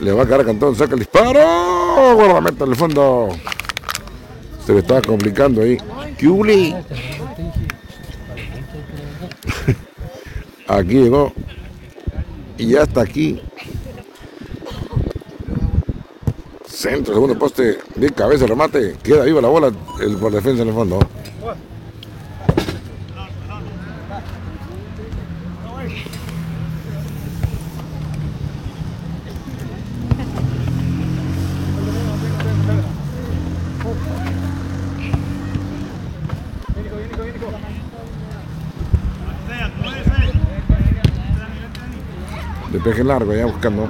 Le 0.00 0.12
va 0.12 0.24
a 0.24 0.26
caer 0.26 0.44
Cantón, 0.44 0.76
saca 0.76 0.92
el 0.94 1.00
disparo, 1.00 2.14
guardameta 2.14 2.64
en 2.64 2.70
el 2.70 2.76
fondo. 2.76 3.28
Se 4.66 4.72
le 4.72 4.80
estaba 4.80 5.00
complicando 5.00 5.62
ahí. 5.62 5.78
Kiuli. 6.18 6.74
Aquí 10.68 10.94
llegó. 10.94 11.32
Y 12.58 12.68
ya 12.68 12.82
está 12.82 13.02
aquí. 13.02 13.40
Centro, 16.66 17.14
segundo 17.14 17.38
poste, 17.38 17.78
de 17.94 18.10
cabeza, 18.10 18.46
remate. 18.46 18.96
Queda 19.02 19.24
viva 19.24 19.40
la 19.40 19.48
bola 19.48 19.72
el 20.00 20.16
por 20.16 20.32
defensa 20.32 20.62
en 20.62 20.68
el 20.68 20.74
fondo. 20.74 20.98
Peje 42.88 43.04
largo, 43.04 43.34
ya 43.34 43.44
buscando. 43.44 43.86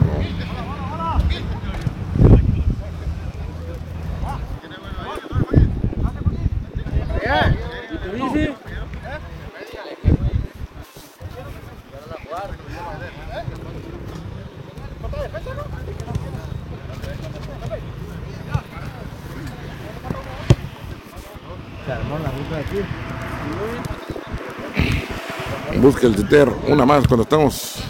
Busca 25.80 26.06
el 26.08 26.16
Titer, 26.16 26.48
una 26.66 26.84
más 26.84 27.06
cuando 27.06 27.22
estamos 27.22 27.87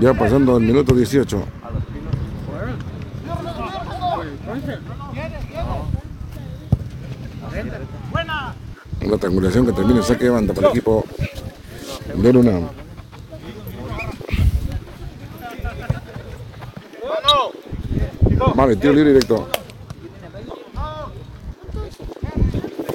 ya 0.00 0.14
pasando 0.14 0.56
el 0.56 0.64
minuto 0.64 0.94
18. 0.94 1.44
Una 9.04 9.18
triangulación 9.18 9.66
que 9.66 9.72
termina 9.72 10.02
saque 10.02 10.24
de 10.24 10.30
banda 10.30 10.54
para 10.54 10.68
el 10.68 10.72
equipo 10.72 11.04
de 12.14 12.32
Luna. 12.32 12.60
Vale, 18.54 18.76
tiro 18.76 18.92
libre 18.92 19.12
directo. 19.12 19.48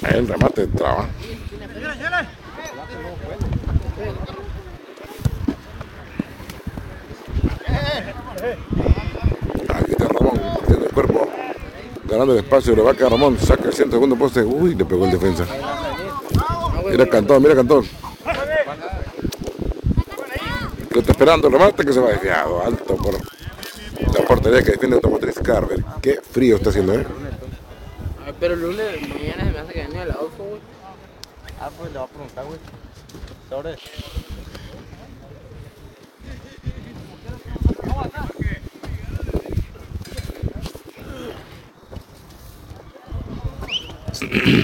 El 0.10 0.28
remate 0.28 0.68
traba. 0.68 1.08
Aquí 9.70 9.92
está 9.92 10.08
Ramón, 10.08 10.42
metiendo 10.62 10.86
el 10.86 10.92
cuerpo, 10.92 11.30
ganando 12.32 12.34
el 12.34 12.46
espacio, 12.46 12.76
le 12.76 12.82
va 12.82 12.92
a 12.92 12.94
quedar 12.94 13.12
Ramón, 13.12 13.38
saca 13.40 13.68
el 13.68 13.74
centro, 13.74 13.98
segundo 13.98 14.16
poste, 14.16 14.42
uy, 14.42 14.76
le 14.76 14.86
pegó 14.86 15.06
el 15.06 15.12
defensa. 15.12 15.46
Mira 16.90 17.06
Cantón, 17.08 17.42
mira 17.42 17.56
Cantón. 17.56 17.86
Lo 20.90 21.00
está 21.00 21.12
esperando 21.12 21.48
el 21.48 21.54
remate 21.54 21.86
que 21.86 21.94
se 21.94 22.00
va 22.00 22.10
desviado, 22.10 22.64
alto 22.64 22.96
por 22.96 23.14
la 23.14 24.26
portería 24.28 24.62
que 24.62 24.72
defiende 24.72 24.96
Automotriz 24.96 25.40
Carver. 25.40 25.84
Qué 26.02 26.20
frío 26.22 26.58
está 26.58 26.70
haciendo, 26.70 26.94
eh. 26.94 27.06
Pero 28.40 28.54
el 28.56 28.62
lunes, 28.62 29.02
mañana 29.02 29.46
se 29.46 29.52
me 29.52 29.60
hace 29.60 29.74
que 29.74 29.86
viene 29.86 30.04
el 30.04 30.12
auto, 30.12 30.38
güey. 30.38 30.62
Ah, 31.60 31.70
pues 31.78 31.92
le 31.92 32.00
voy 32.00 32.08
a 32.08 32.12
preguntar, 32.12 32.46
güey. 32.46 32.58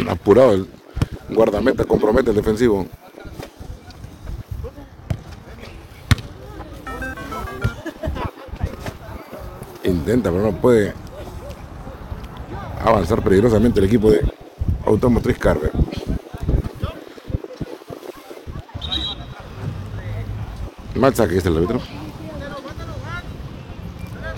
Apurado 0.08 0.54
el 0.54 0.68
guardameta, 1.30 1.84
compromete 1.84 2.30
el 2.30 2.36
defensivo. 2.38 2.86
Intenta, 9.84 10.32
pero 10.32 10.44
no 10.44 10.52
puede 10.54 10.94
avanzar 12.82 13.22
peligrosamente 13.22 13.80
el 13.80 13.86
equipo 13.86 14.12
de 14.12 14.22
Automotriz 14.86 15.38
Carver. 15.38 15.72
Mal 20.96 21.14
saque, 21.14 21.38
este 21.38 21.50
es 21.50 21.56
el 21.56 21.58
árbitro. 21.58 21.82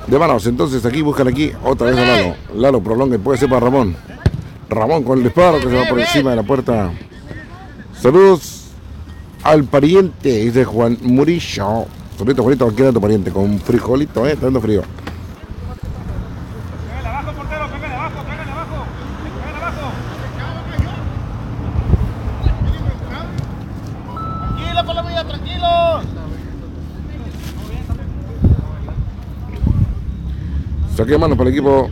de 0.08 0.19
manos. 0.19 0.45
Entonces 0.47 0.86
aquí 0.86 1.01
buscan 1.01 1.27
aquí 1.27 1.51
otra 1.63 1.91
vez 1.91 1.97
a 1.97 2.05
Lalo. 2.05 2.36
Lalo 2.53 2.84
prolonga, 2.84 3.17
puede 3.17 3.38
ser 3.38 3.49
para 3.49 3.62
Ramón. 3.62 3.95
Ramón 4.69 5.03
con 5.03 5.17
el 5.17 5.23
disparo 5.23 5.58
que 5.60 5.67
se 5.67 5.75
va 5.75 5.86
por 5.86 5.99
encima 5.99 6.29
de 6.29 6.36
la 6.36 6.43
puerta. 6.43 6.91
Saludos 7.99 8.67
al 9.43 9.63
pariente, 9.63 10.29
dice 10.29 10.63
Juan 10.63 10.97
Murillo. 11.01 11.86
Solito, 12.17 12.43
Juanito, 12.43 12.67
aquí 12.67 12.82
era 12.82 12.91
tu 12.91 13.01
pariente, 13.01 13.32
con 13.32 13.60
frijolito, 13.60 14.25
eh, 14.27 14.34
está 14.34 14.45
dando 14.45 14.62
frío. 14.62 14.84
Saque 30.95 31.12
de 31.12 31.17
manos 31.17 31.38
para 31.38 31.49
el 31.49 31.55
equipo 31.55 31.89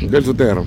del 0.00 0.24
Sutero. 0.24 0.64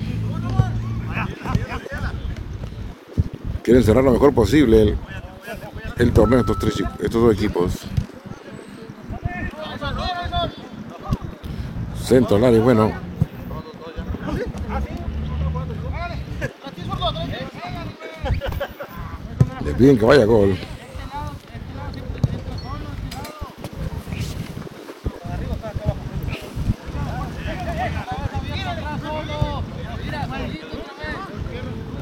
Quieren 3.80 3.94
cerrar 3.94 4.04
lo 4.04 4.12
mejor 4.12 4.34
posible 4.34 4.82
el, 4.82 4.98
el 5.96 6.12
torneo 6.12 6.40
estos, 6.40 6.58
tres, 6.58 6.74
estos 7.00 7.22
dos 7.22 7.34
equipos. 7.34 7.72
Centro 12.04 12.38
bueno. 12.60 12.92
Le 19.64 19.72
piden 19.72 19.98
que 19.98 20.04
vaya 20.04 20.26
gol. 20.26 20.58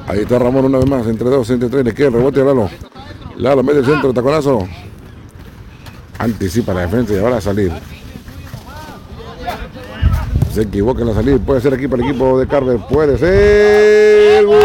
Ahí 0.08 0.17
Ramón 0.36 0.64
una 0.64 0.78
vez 0.78 0.88
más, 0.88 1.06
entre 1.06 1.30
dos, 1.30 1.48
entre 1.48 1.68
tres, 1.68 1.84
le 1.84 1.94
queda 1.94 2.08
el 2.08 2.14
rebote 2.14 2.40
a 2.40 2.44
Lalo. 2.44 2.68
Lalo 3.36 3.62
mete 3.62 3.78
el 3.78 3.86
centro, 3.86 4.12
taconazo. 4.12 4.66
Anticipa 6.18 6.74
la 6.74 6.80
defensa 6.80 7.14
y 7.14 7.18
ahora 7.18 7.36
a 7.36 7.40
salir. 7.40 7.72
Se 10.52 10.62
equivoca 10.62 11.02
en 11.02 11.08
la 11.08 11.14
salida, 11.14 11.38
puede 11.38 11.60
ser 11.60 11.72
aquí 11.74 11.86
para 11.86 12.02
el 12.02 12.08
equipo 12.08 12.38
de 12.38 12.48
Carver, 12.48 12.78
puede 12.90 13.16
ser. 13.16 14.44
¡Gol! 14.44 14.58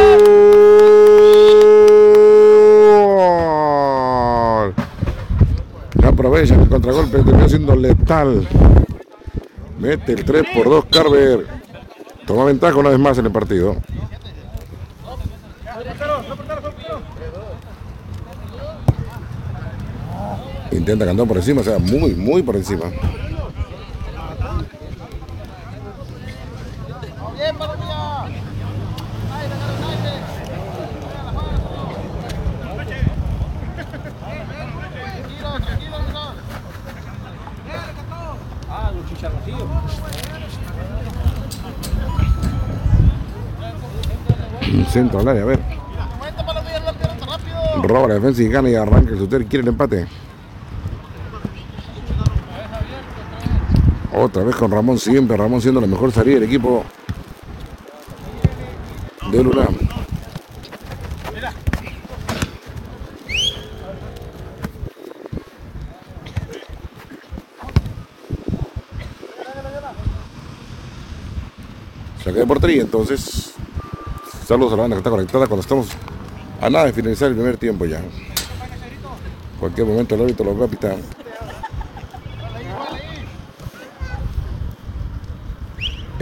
Aprovecha 6.04 6.56
el 6.56 6.67
contragolpe, 6.67 7.19
terminó 7.19 7.47
siendo 7.47 7.76
letal. 7.76 8.47
Mete 9.80 10.13
el 10.13 10.26
3 10.26 10.43
por 10.56 10.69
2 10.69 10.86
Carver. 10.86 11.45
Toma 12.26 12.45
ventaja 12.45 12.76
una 12.78 12.89
vez 12.89 12.99
más 12.99 13.17
en 13.19 13.26
el 13.28 13.32
partido. 13.32 13.76
Intenta 20.76 21.06
cantar 21.06 21.28
por 21.28 21.38
encima, 21.38 21.62
o 21.62 21.64
sea, 21.64 21.80
muy, 21.80 22.14
muy 22.16 22.42
por 22.42 22.56
encima. 22.56 22.86
Centro 44.90 45.22
al 45.22 45.28
área, 45.28 45.42
a 45.42 45.46
ver. 45.46 45.60
Roba 47.82 48.10
la 48.10 48.14
defensa 48.16 48.44
y 48.44 48.48
gana 48.48 48.70
y 48.70 48.76
arranca 48.76 49.12
el 49.12 49.18
Suter. 49.18 49.46
Quiere 49.46 49.64
el 49.64 49.70
empate. 49.70 50.08
Otra 54.34 54.46
vez 54.46 54.56
con 54.56 54.72
Ramón 54.72 54.98
siempre. 54.98 55.38
Ramón 55.38 55.62
siendo 55.62 55.80
la 55.80 55.86
mejor 55.86 56.12
salida 56.12 56.39
del 56.39 56.46
equipo 56.46 56.84
de 59.32 59.43
Lula. 59.43 59.67
Saque 72.24 72.39
de 72.39 72.48
portería 72.48 72.82
entonces. 72.82 73.54
Saludos 74.48 74.74
a 74.74 74.78
la 74.78 74.82
banda 74.82 74.96
que 74.96 75.02
está 75.02 75.12
conectada 75.12 75.46
cuando 75.46 75.62
estamos 75.62 75.89
a 76.60 76.72
nada 76.72 76.86
de 76.86 76.93
finalizar 76.93 77.30
el 77.30 77.36
primer 77.36 77.58
tiempo 77.58 77.86
ya. 77.86 78.02
Cualquier 79.60 79.86
momento 79.86 80.15
el 80.15 80.22
árbitro 80.22 80.46
lo 80.46 80.58
va 80.58 80.65
a 80.65 80.69
pitar. 80.69 81.23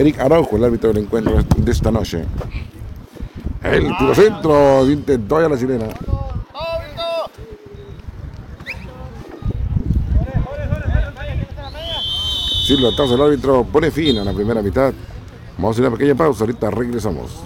Eric 0.02 0.20
Araujo, 0.20 0.56
el 0.56 0.64
árbitro 0.64 0.92
del 0.92 1.04
encuentro 1.04 1.44
de 1.58 1.72
esta 1.72 1.92
noche. 1.92 2.26
El 3.62 3.96
tiro 4.00 4.16
centro, 4.16 4.90
intentó 4.90 5.40
ya 5.40 5.48
la 5.48 5.56
sirena. 5.56 5.90
¡Oh, 6.54 6.80
Vito! 6.90 7.32
Silbatazo 12.66 13.14
el 13.14 13.22
árbitro 13.22 13.64
pone 13.64 13.92
fin 13.92 14.18
a 14.18 14.24
la 14.24 14.34
primera 14.34 14.64
mitad. 14.64 14.92
Vamos 15.60 15.78
a 15.78 15.82
una 15.82 15.92
pequeña 15.92 16.16
pausa, 16.16 16.46
ahorita 16.46 16.72
regresamos. 16.72 17.40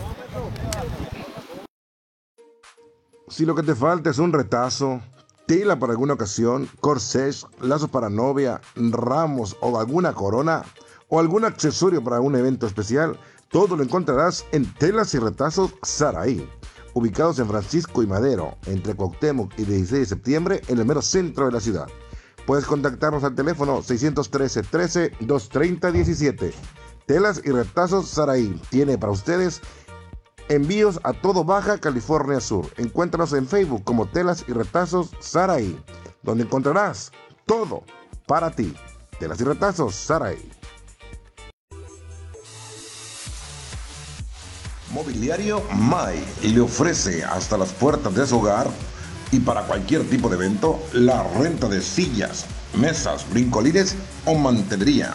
Si 3.28 3.46
lo 3.46 3.54
que 3.54 3.64
te 3.64 3.76
falta 3.76 4.12
es 4.12 4.18
un 4.18 4.32
retazo, 4.32 5.02
tela 5.46 5.78
para 5.78 5.92
alguna 5.92 6.14
ocasión, 6.14 6.70
corsés, 6.80 7.48
lazos 7.60 7.90
para 7.90 8.10
novia, 8.10 8.62
ramos 8.78 9.58
o 9.60 9.78
alguna 9.78 10.14
corona 10.14 10.64
o 11.16 11.20
algún 11.22 11.46
accesorio 11.46 12.04
para 12.04 12.20
un 12.20 12.36
evento 12.36 12.68
especial, 12.68 13.18
todo 13.48 13.78
lo 13.78 13.84
encontrarás 13.84 14.46
en 14.52 14.66
Telas 14.74 15.14
y 15.14 15.20
Retazos 15.20 15.74
Saraí, 15.82 16.46
ubicados 16.94 17.40
en 17.40 17.48
Francisco 17.48 18.04
y 18.04 18.06
Madero, 18.06 18.58
entre 18.66 18.96
Cuauhtémoc 18.96 19.58
y 19.58 19.64
16 19.64 19.92
de 19.92 20.06
septiembre, 20.06 20.62
en 20.68 20.78
el 20.78 20.86
mero 20.86 21.02
centro 21.02 21.46
de 21.46 21.54
la 21.54 21.62
ciudad. 21.62 21.88
Puedes 22.46 22.66
contactarnos 22.66 23.24
al 23.24 23.34
teléfono 23.34 23.82
613 23.82 24.64
13 24.64 25.12
230 25.22 25.92
17. 25.94 26.54
Telas 27.06 27.42
y 27.46 27.52
Retazos 27.52 28.10
Saraí 28.10 28.62
tiene 28.70 28.98
para 28.98 29.14
ustedes 29.14 29.62
envíos 30.50 31.00
a 31.04 31.14
todo 31.14 31.46
Baja 31.46 31.78
California 31.78 32.42
Sur. 32.42 32.68
Encuéntranos 32.76 33.32
en 33.32 33.48
Facebook 33.48 33.86
como 33.86 34.06
Telas 34.06 34.44
y 34.50 34.52
Retazos 34.52 35.12
Saraí, 35.22 35.82
donde 36.24 36.44
encontrarás 36.44 37.14
todo 37.46 37.84
para 38.28 38.52
ti. 38.52 38.76
Telas 39.18 39.40
y 39.40 39.46
Retazos 39.46 39.96
Saraí. 39.96 40.52
Mobiliario 44.96 45.62
Mai 45.76 46.24
le 46.42 46.62
ofrece 46.62 47.26
hasta 47.26 47.58
las 47.58 47.74
puertas 47.74 48.16
de 48.16 48.26
su 48.26 48.40
hogar 48.40 48.70
y 49.30 49.42
para 49.42 49.64
cualquier 49.64 50.10
tipo 50.10 50.30
de 50.30 50.38
evento 50.38 50.80
la 50.94 51.22
renta 51.38 51.68
de 51.68 51.82
sillas, 51.82 52.46
mesas, 52.74 53.30
brincolines 53.30 53.98
o 54.24 54.36
mantelería. 54.36 55.14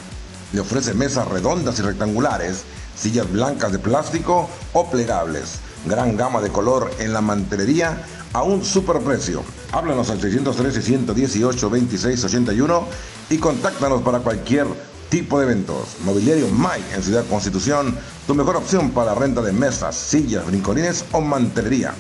Le 0.53 0.61
ofrece 0.61 0.93
mesas 0.93 1.27
redondas 1.29 1.79
y 1.79 1.83
rectangulares, 1.83 2.65
sillas 2.95 3.33
blancas 3.33 3.73
de 3.73 3.79
plástico 3.79 4.51
o 4.75 4.91
plegables. 4.91 5.61
Gran 5.87 6.15
gama 6.15 6.43
de 6.43 6.51
color 6.51 6.91
en 6.99 7.15
la 7.15 7.23
mantelería 7.23 8.05
a 8.35 8.43
un 8.43 8.63
superprecio. 8.63 9.43
Háblanos 9.73 10.11
al 10.11 10.21
613-118-2681 10.21 12.83
y 13.31 13.39
contáctanos 13.39 14.03
para 14.03 14.19
cualquier 14.19 14.67
tipo 15.11 15.39
de 15.39 15.47
eventos. 15.47 15.97
Mobiliario 16.05 16.49
Mai 16.49 16.83
en 16.95 17.03
Ciudad 17.03 17.27
Constitución, 17.29 17.99
tu 18.27 18.35
mejor 18.35 18.57
opción 18.57 18.91
para 18.91 19.15
renta 19.15 19.43
de 19.43 19.53
mesas, 19.53 19.97
sillas, 19.97 20.47
brincolines 20.47 21.05
o 21.13 21.21
mantelería. 21.21 21.93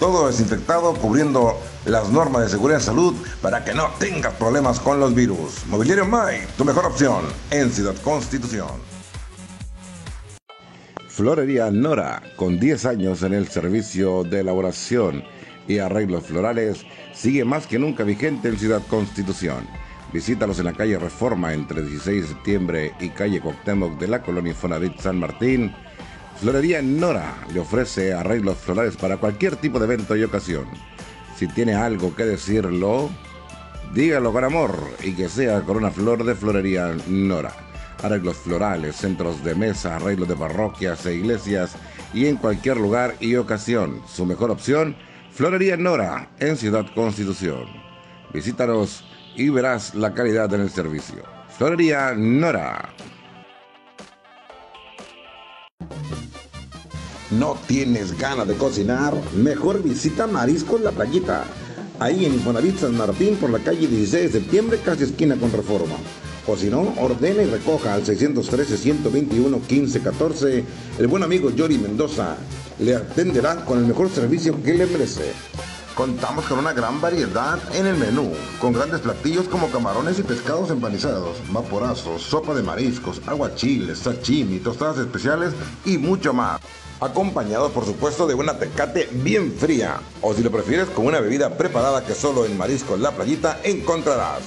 Todo 0.00 0.26
desinfectado 0.26 0.94
cubriendo 0.94 1.60
las 1.84 2.10
normas 2.10 2.42
de 2.42 2.48
seguridad 2.48 2.80
y 2.80 2.82
salud 2.82 3.14
para 3.40 3.64
que 3.64 3.74
no 3.74 3.90
tengas 3.98 4.34
problemas 4.34 4.80
con 4.80 4.98
los 4.98 5.14
virus. 5.14 5.64
Mobiliario 5.68 6.06
Mai, 6.06 6.46
tu 6.56 6.64
mejor 6.64 6.86
opción 6.86 7.22
en 7.50 7.70
Ciudad 7.70 7.94
Constitución. 8.02 8.68
Florería 11.08 11.70
Nora, 11.70 12.22
con 12.34 12.58
10 12.58 12.86
años 12.86 13.22
en 13.22 13.34
el 13.34 13.46
servicio 13.46 14.24
de 14.24 14.40
elaboración 14.40 15.22
y 15.68 15.78
arreglos 15.78 16.24
florales, 16.24 16.84
sigue 17.14 17.44
más 17.44 17.68
que 17.68 17.78
nunca 17.78 18.02
vigente 18.02 18.48
en 18.48 18.58
Ciudad 18.58 18.82
Constitución. 18.88 19.64
Visítalos 20.14 20.60
en 20.60 20.66
la 20.66 20.74
calle 20.74 20.96
Reforma 20.96 21.52
entre 21.52 21.82
16 21.82 22.22
de 22.22 22.28
septiembre 22.28 22.94
y 23.00 23.08
calle 23.08 23.40
Cuauhtémoc 23.40 23.98
de 23.98 24.06
la 24.06 24.22
colonia 24.22 24.52
Infonavit 24.52 25.00
San 25.00 25.18
Martín. 25.18 25.74
Florería 26.40 26.80
Nora 26.82 27.34
le 27.52 27.58
ofrece 27.58 28.14
arreglos 28.14 28.58
florales 28.58 28.96
para 28.96 29.16
cualquier 29.16 29.56
tipo 29.56 29.80
de 29.80 29.86
evento 29.86 30.14
y 30.14 30.22
ocasión. 30.22 30.66
Si 31.36 31.48
tiene 31.48 31.74
algo 31.74 32.14
que 32.14 32.26
decirlo, 32.26 33.10
dígalo 33.92 34.32
con 34.32 34.44
amor 34.44 34.78
y 35.02 35.14
que 35.14 35.28
sea 35.28 35.62
con 35.62 35.78
una 35.78 35.90
flor 35.90 36.22
de 36.22 36.36
Florería 36.36 36.94
Nora. 37.08 37.52
arreglos 38.00 38.36
florales, 38.36 38.94
centros 38.94 39.42
de 39.42 39.56
mesa, 39.56 39.96
arreglos 39.96 40.28
de 40.28 40.36
parroquias 40.36 41.04
e 41.06 41.14
iglesias 41.16 41.74
y 42.12 42.26
en 42.26 42.36
cualquier 42.36 42.76
lugar 42.76 43.16
y 43.18 43.34
ocasión. 43.34 44.00
Su 44.06 44.26
mejor 44.26 44.52
opción, 44.52 44.94
Florería 45.32 45.76
Nora, 45.76 46.30
en 46.38 46.56
Ciudad 46.56 46.86
Constitución. 46.94 47.66
Visítanos 48.32 49.04
y 49.36 49.48
verás 49.48 49.94
la 49.94 50.14
calidad 50.14 50.52
en 50.54 50.62
el 50.62 50.70
servicio. 50.70 51.22
Florería 51.56 52.14
Nora. 52.14 52.90
¿No 57.30 57.56
tienes 57.66 58.18
ganas 58.18 58.46
de 58.46 58.54
cocinar? 58.54 59.14
Mejor 59.34 59.82
visita 59.82 60.26
Mariscos 60.26 60.80
La 60.80 60.92
Playita. 60.92 61.44
Ahí 61.98 62.24
en 62.24 62.34
Infonavit 62.34 62.78
San 62.78 62.96
Martín 62.96 63.36
por 63.36 63.50
la 63.50 63.58
calle 63.60 63.86
16 63.86 64.32
de 64.32 64.40
septiembre, 64.40 64.80
casi 64.84 65.04
esquina 65.04 65.36
con 65.36 65.52
Reforma. 65.52 65.94
O 66.46 66.56
si 66.56 66.68
no, 66.68 66.92
ordene 66.98 67.44
y 67.44 67.46
recoja 67.46 67.94
al 67.94 68.04
613-121-1514. 68.04 70.64
El 70.98 71.06
buen 71.06 71.22
amigo 71.22 71.50
Yori 71.50 71.78
Mendoza 71.78 72.36
le 72.78 72.96
atenderá 72.96 73.64
con 73.64 73.78
el 73.78 73.86
mejor 73.86 74.10
servicio 74.10 74.62
que 74.62 74.74
le 74.74 74.84
merece. 74.86 75.32
Contamos 75.94 76.46
con 76.46 76.58
una 76.58 76.72
gran 76.72 77.00
variedad 77.00 77.56
en 77.72 77.86
el 77.86 77.96
menú, 77.96 78.32
con 78.60 78.72
grandes 78.72 79.00
platillos 79.00 79.46
como 79.46 79.70
camarones 79.70 80.18
y 80.18 80.24
pescados 80.24 80.70
empanizados, 80.70 81.36
vaporazos, 81.52 82.20
sopa 82.20 82.52
de 82.52 82.64
mariscos, 82.64 83.22
aguachiles, 83.24 84.00
sashimi, 84.00 84.58
tostadas 84.58 84.98
especiales 84.98 85.52
y 85.84 85.98
mucho 85.98 86.32
más. 86.32 86.60
Acompañado 87.00 87.70
por 87.70 87.84
supuesto 87.84 88.26
de 88.26 88.34
una 88.34 88.58
tecate 88.58 89.08
bien 89.12 89.52
fría, 89.52 90.00
o 90.20 90.34
si 90.34 90.42
lo 90.42 90.50
prefieres 90.50 90.88
con 90.88 91.06
una 91.06 91.20
bebida 91.20 91.56
preparada 91.56 92.04
que 92.04 92.14
solo 92.14 92.44
en 92.44 92.58
Marisco 92.58 92.96
La 92.96 93.12
Playita 93.12 93.60
encontrarás. 93.62 94.42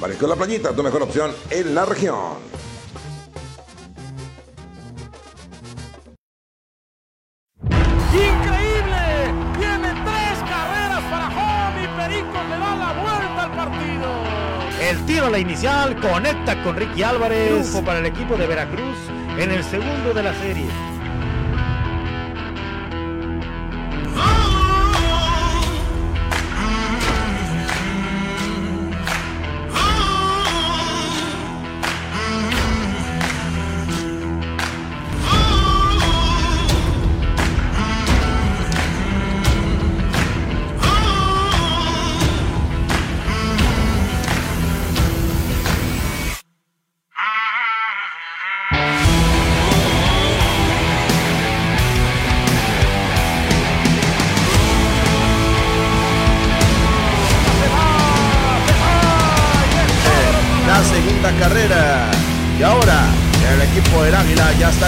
Marisco 0.00 0.26
La 0.26 0.34
Playita, 0.34 0.72
tu 0.72 0.82
mejor 0.82 1.02
opción 1.02 1.30
en 1.50 1.76
la 1.76 1.84
región. 1.84 2.16
Tiro 15.20 15.26
a 15.26 15.30
la 15.30 15.38
inicial 15.38 15.96
conecta 16.00 16.62
con 16.62 16.76
Ricky 16.76 17.02
Álvarez. 17.02 17.48
Triunfo 17.48 17.84
para 17.84 17.98
el 17.98 18.06
equipo 18.06 18.36
de 18.36 18.46
Veracruz 18.46 18.96
en 19.38 19.50
el 19.50 19.62
segundo 19.64 20.14
de 20.14 20.22
la 20.22 20.32
serie. 20.34 20.89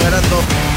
Águila 0.03 0.72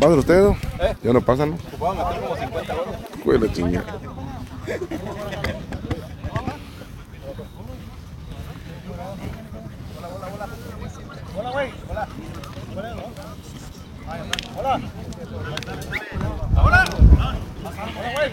ya 0.00 0.08
está 0.08 0.08
ganando. 0.08 0.08
¿Ya 0.08 0.08
no 0.08 0.08
pasan 0.08 0.18
ustedes? 0.18 0.56
¿Eh? 0.80 0.96
¿Ya 1.02 1.12
no 1.12 1.20
pasan? 1.20 1.58
Puedo 1.78 1.94
meter 1.94 2.20
como 2.20 2.36
50 2.36 2.74
goles. 2.74 2.94
Pues 3.24 3.40
la 3.40 3.52
chinga. 3.52 3.84
Hola, 11.36 11.50
güey. 11.50 11.70
Hola. 11.88 12.08
Hola. 14.06 14.20
Hola. 14.56 14.80
Hola, 16.56 16.84
güey. 18.16 18.30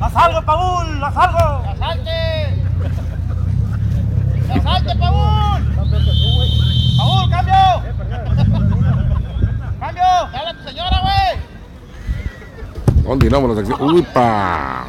¡Haz 0.00 0.14
algo, 0.14 0.42
Paul! 0.42 1.02
¡Haz 1.02 1.16
algo! 1.16 1.64
¡Asalte! 1.70 2.62
¡Asalte! 4.54 4.94
¡Paul, 6.96 7.30
cambio! 7.30 7.54
¡Cambio! 9.80 10.04
¡Dale 10.32 10.50
a 10.50 10.54
tu 10.56 10.62
señora, 10.68 11.00
güey! 11.02 11.40
Continuamos 13.08 13.56
la 13.56 13.64
sección. 13.64 13.80
¡Uy, 13.80 14.02
pa! 14.02 14.84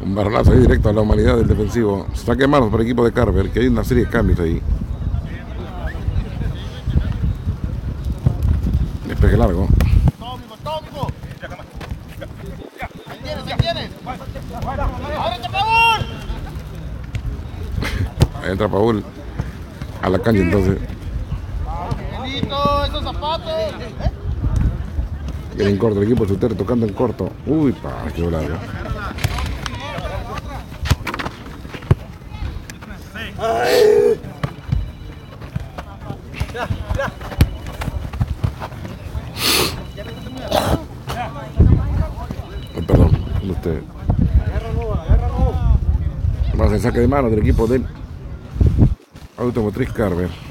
Un 0.00 0.14
barronazo 0.14 0.52
ahí 0.52 0.58
directo 0.58 0.88
a 0.88 0.92
la 0.92 1.00
humanidad 1.00 1.36
del 1.36 1.48
defensivo. 1.48 2.06
Está 2.14 2.36
quemando 2.36 2.70
por 2.70 2.80
el 2.80 2.86
equipo 2.86 3.04
de 3.04 3.10
Carver, 3.10 3.50
que 3.50 3.58
hay 3.58 3.66
una 3.66 3.82
serie 3.82 4.04
de 4.04 4.10
cambios 4.10 4.38
ahí. 4.38 4.62
Despeje 9.08 9.36
largo. 9.36 9.66
Entra 18.46 18.68
Paul 18.68 19.04
a 20.00 20.08
la 20.08 20.18
cancha 20.20 20.40
entonces. 20.40 20.78
Benito, 22.22 22.84
esos 22.84 23.02
zapatos. 23.02 23.27
¿Eh? 23.27 23.27
Viene 25.54 25.72
en 25.72 25.78
corto 25.78 26.00
el 26.00 26.06
equipo 26.06 26.24
de 26.24 26.28
Sutero 26.28 26.54
tocando 26.54 26.86
en 26.86 26.92
corto. 26.92 27.30
Uy, 27.46 27.72
pa, 27.72 28.06
qué 28.14 28.30
largo. 28.30 28.56
Ay, 33.40 34.18
Perdón, 42.86 43.10
usted. 43.50 43.82
Más 46.56 46.72
el 46.72 46.80
saque 46.80 47.00
de 47.00 47.08
mano 47.08 47.28
del 47.28 47.40
equipo 47.40 47.66
del 47.66 47.84
Automotriz 49.36 49.92
Carver. 49.92 50.47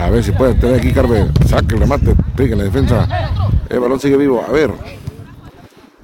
A 0.00 0.10
ver 0.10 0.24
si 0.24 0.32
puede 0.32 0.54
tener 0.54 0.78
aquí 0.78 0.92
Carver. 0.92 1.30
Saque 1.46 1.74
el 1.74 1.80
remate, 1.80 2.14
pega 2.34 2.52
en 2.52 2.58
la 2.58 2.64
defensa. 2.64 3.06
El 3.68 3.80
balón 3.80 4.00
sigue 4.00 4.16
vivo. 4.16 4.42
A 4.46 4.50
ver. 4.50 4.70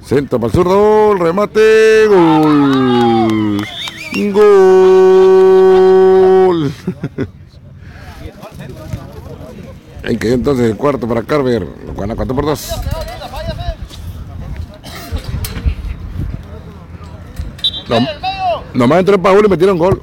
Centro 0.05 0.39
para 0.39 0.49
el 0.49 0.53
zurdo. 0.53 1.13
el 1.13 1.19
Remate. 1.19 2.07
Gol. 2.09 3.65
Gol. 4.33 4.73
En 10.05 10.19
que 10.19 10.33
entonces 10.33 10.69
el 10.69 10.77
cuarto 10.77 11.07
para 11.07 11.23
Carver. 11.23 11.65
Lo 11.87 11.95
gana 11.95 12.17
4 12.17 12.35
por 12.35 12.45
2. 12.45 12.73
No, 17.89 18.01
nomás 18.75 18.99
entró 18.99 19.15
en 19.15 19.23
Paul 19.23 19.47
y 19.47 19.49
metieron 19.49 19.79
gol. 19.79 20.03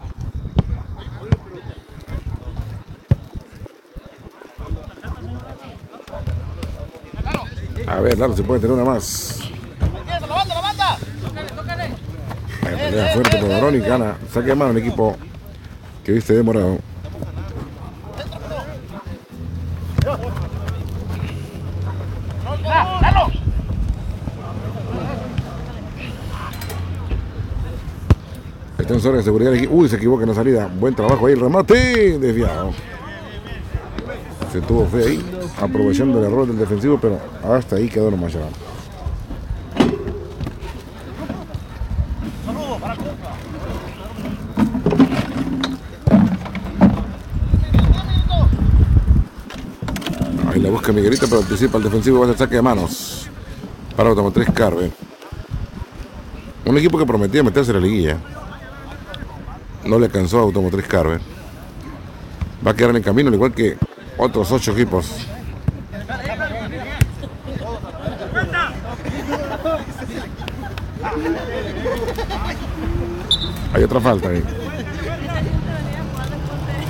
ver, 8.01 8.17
Lalo, 8.17 8.35
se 8.35 8.43
puede 8.43 8.59
tener 8.59 8.75
una 8.75 8.85
más. 8.85 9.39
Ahí, 12.65 12.75
pelea 12.75 13.13
fuerte 13.13 13.37
por 13.37 13.49
varón 13.49 13.75
y 13.75 13.79
gana. 13.79 14.17
Saque 14.31 14.47
de 14.47 14.55
mano 14.55 14.71
el 14.71 14.77
equipo 14.77 15.15
que 16.03 16.11
viste 16.13 16.33
demorado. 16.33 16.79
Extensor 28.77 29.15
de 29.15 29.23
seguridad. 29.23 29.53
Uy, 29.69 29.87
se 29.87 29.95
equivoca 29.95 30.23
en 30.23 30.29
la 30.29 30.35
salida. 30.35 30.69
Buen 30.79 30.95
trabajo 30.95 31.27
ahí. 31.27 31.33
El 31.33 31.39
remate 31.39 32.19
desviado. 32.19 32.73
Se 34.51 34.59
tuvo 34.59 34.85
fe 34.85 35.03
ahí. 35.03 35.25
Aprovechando 35.61 36.19
el 36.19 36.25
error 36.25 36.45
del 36.45 36.57
defensivo, 36.57 36.99
pero 36.99 37.17
hasta 37.43 37.77
ahí 37.77 37.87
quedó 37.87 38.11
nomás 38.11 38.33
ya. 38.33 38.41
Ahí 50.49 50.59
la 50.59 50.69
busca 50.69 50.91
Miguelito, 50.91 51.27
pero 51.29 51.41
anticipa 51.41 51.77
el 51.77 51.85
defensivo. 51.85 52.19
Va 52.19 52.25
a 52.25 52.29
ser 52.29 52.37
saque 52.37 52.55
de 52.55 52.61
manos. 52.61 53.29
Para 53.95 54.09
Automotriz 54.09 54.49
Carve. 54.49 54.91
Un 56.65 56.77
equipo 56.77 56.97
que 56.97 57.05
prometía 57.05 57.41
meterse 57.41 57.71
en 57.71 57.77
la 57.77 57.83
liguilla. 57.83 58.17
No 59.85 59.97
le 59.97 60.07
alcanzó 60.07 60.39
a 60.39 60.41
Automotriz 60.41 60.87
Carve. 60.87 61.19
Va 62.65 62.71
a 62.71 62.73
quedar 62.73 62.89
en 62.89 62.97
el 62.97 63.01
camino, 63.01 63.29
al 63.29 63.35
igual 63.35 63.53
que 63.53 63.77
otros 64.23 64.51
ocho 64.51 64.71
equipos. 64.73 65.25
Hay 73.73 73.83
otra 73.83 73.99
falta 73.99 74.29
ahí. 74.29 74.43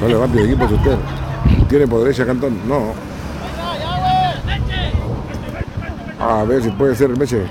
No 0.02 0.08
levante 0.10 0.40
el 0.40 0.46
equipo 0.48 0.68
si 0.68 0.74
usted. 0.74 0.98
¿Tiene 1.70 1.88
por 1.88 2.04
derecha 2.04 2.26
Cantón? 2.26 2.68
No. 2.68 2.94
A 6.20 6.44
ver 6.44 6.62
si 6.62 6.70
puede 6.72 6.96
ser 6.96 7.12
el 7.12 7.18
Meche. 7.18 7.46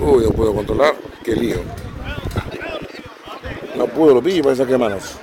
Uy, 0.00 0.24
no 0.24 0.30
puedo 0.30 0.52
controlar. 0.52 0.94
Qué 1.22 1.36
lío. 1.36 1.58
No 3.76 3.86
para 4.42 4.56
saque 4.56 4.72
de 4.72 4.78
manos. 4.78 5.16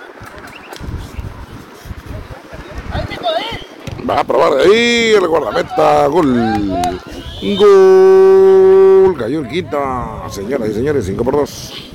Va 4.10 4.22
a 4.22 4.24
probar 4.24 4.54
ahí 4.60 5.14
el 5.16 5.28
guardameta. 5.28 6.08
Gol. 6.08 6.34
Gol. 7.58 9.18
Cayó 9.18 9.40
el 9.42 9.48
quita. 9.48 10.24
Señoras 10.30 10.70
y 10.70 10.74
señores, 10.74 11.06
5 11.06 11.24
por 11.24 11.36
2. 11.36 11.90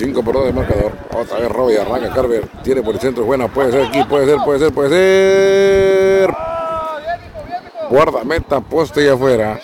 Cinco 0.00 0.22
por 0.24 0.34
dos 0.34 0.46
de 0.46 0.52
marcador. 0.54 0.69
Arranca 1.78 2.10
Carver. 2.14 2.48
Tiene 2.62 2.82
por 2.82 2.94
el 2.94 3.00
centro. 3.00 3.24
Buena. 3.24 3.48
Puede 3.48 3.72
ser 3.72 3.86
aquí. 3.86 4.02
Puede 4.04 4.26
ser, 4.26 4.38
puede 4.44 4.58
ser, 4.58 4.72
puede 4.72 4.88
ser. 4.90 6.34
Guardameta, 7.90 8.60
poste 8.60 9.04
y 9.04 9.08
afuera. 9.08 9.60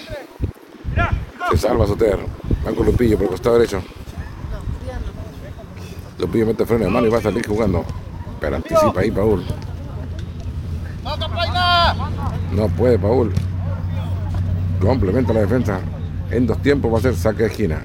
Se 1.50 1.56
salva 1.58 1.86
Soter. 1.86 2.18
Van 2.64 2.74
con 2.74 2.86
Lupillo 2.86 3.16
por 3.16 3.24
el 3.24 3.30
costado 3.30 3.56
derecho. 3.56 3.80
Lupillo 6.18 6.46
mete 6.46 6.66
freno 6.66 6.84
de 6.84 6.90
mano 6.90 7.06
y 7.06 7.10
va 7.10 7.18
a 7.18 7.22
salir 7.22 7.46
jugando. 7.46 7.84
Pero 8.40 8.56
anticipa 8.56 9.00
ahí 9.00 9.10
Paul. 9.10 9.44
No 12.52 12.68
puede 12.68 12.98
Paul. 12.98 13.32
Complementa 14.80 15.32
la 15.32 15.40
defensa. 15.40 15.80
En 16.30 16.46
dos 16.46 16.60
tiempos 16.62 16.92
va 16.92 16.98
a 16.98 17.02
ser 17.02 17.14
saque 17.14 17.44
de 17.44 17.48
esquina. 17.48 17.84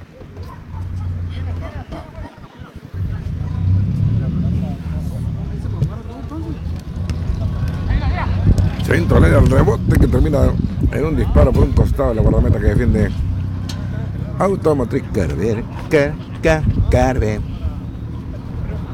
El 9.12 9.49
rebote 9.49 9.99
que 9.99 10.07
termina 10.07 10.53
en 10.89 11.05
un 11.05 11.18
disparo 11.18 11.51
por 11.51 11.64
un 11.64 11.74
costado 11.74 12.09
de 12.09 12.16
la 12.16 12.22
guardameta 12.22 12.59
que 12.59 12.68
defiende 12.68 13.12
Automotriz 14.39 15.03
Carver. 15.14 15.66
Car, 15.89 16.14
car, 16.41 16.64
Carver. 16.89 17.41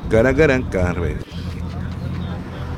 Cara, 0.09 0.33
cara, 0.33 0.59
Carver. 0.71 1.17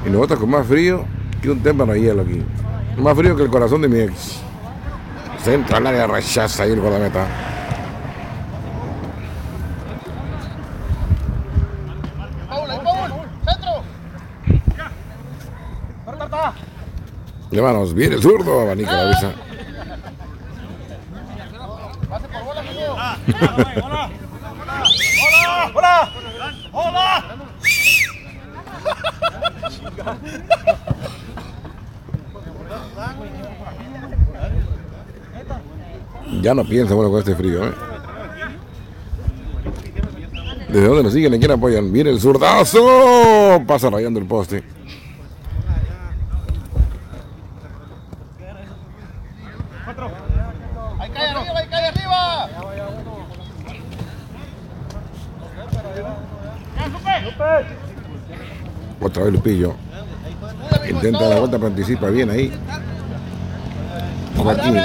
Y 0.05 0.09
bota 0.09 0.35
con 0.35 0.49
más 0.49 0.67
frío 0.67 1.05
que 1.41 1.49
un 1.49 1.61
témpano 1.61 1.93
de 1.93 2.01
hielo 2.01 2.23
aquí. 2.23 2.43
Más 2.97 3.15
frío 3.15 3.37
que 3.37 3.43
el 3.43 3.49
corazón 3.49 3.83
de 3.83 3.87
mi 3.87 3.99
ex. 3.99 4.41
Centro 5.41 5.77
al 5.77 5.87
área, 5.87 6.07
rechaza 6.07 6.63
ahí 6.63 6.73
el 6.73 6.81
guardameta. 6.81 7.48
De 17.59 17.63
manos, 17.65 17.93
viene 17.93 18.15
el 18.15 18.21
zurdo, 18.21 18.61
abanica 18.61 18.93
la 18.93 19.09
visa. 19.09 19.33
Ya 36.41 36.53
no 36.53 36.63
piensa 36.63 36.93
bueno 36.93 37.11
con 37.11 37.19
este 37.19 37.35
frío, 37.35 37.65
¿eh? 37.65 37.73
¿Desde 40.69 40.87
dónde 40.87 41.03
nos 41.03 41.11
siguen? 41.11 41.33
¿En 41.33 41.39
quién 41.41 41.51
apoyan? 41.51 41.91
Viene 41.91 42.11
el 42.11 42.21
zurdazo. 42.21 43.61
Pasa 43.67 43.89
rayando 43.89 44.21
el 44.21 44.25
poste. 44.27 44.63
Ahí 50.99 51.09
cae 51.11 51.29
arriba, 51.29 51.59
ahí 51.59 51.67
cae 51.67 51.87
arriba. 51.87 52.49
Intenta 60.89 61.27
la 61.27 61.39
vuelta, 61.39 61.57
pero 61.57 61.67
anticipa 61.67 62.07
bien 62.09 62.29
ahí. 62.29 62.51
Joaquín. 64.37 64.81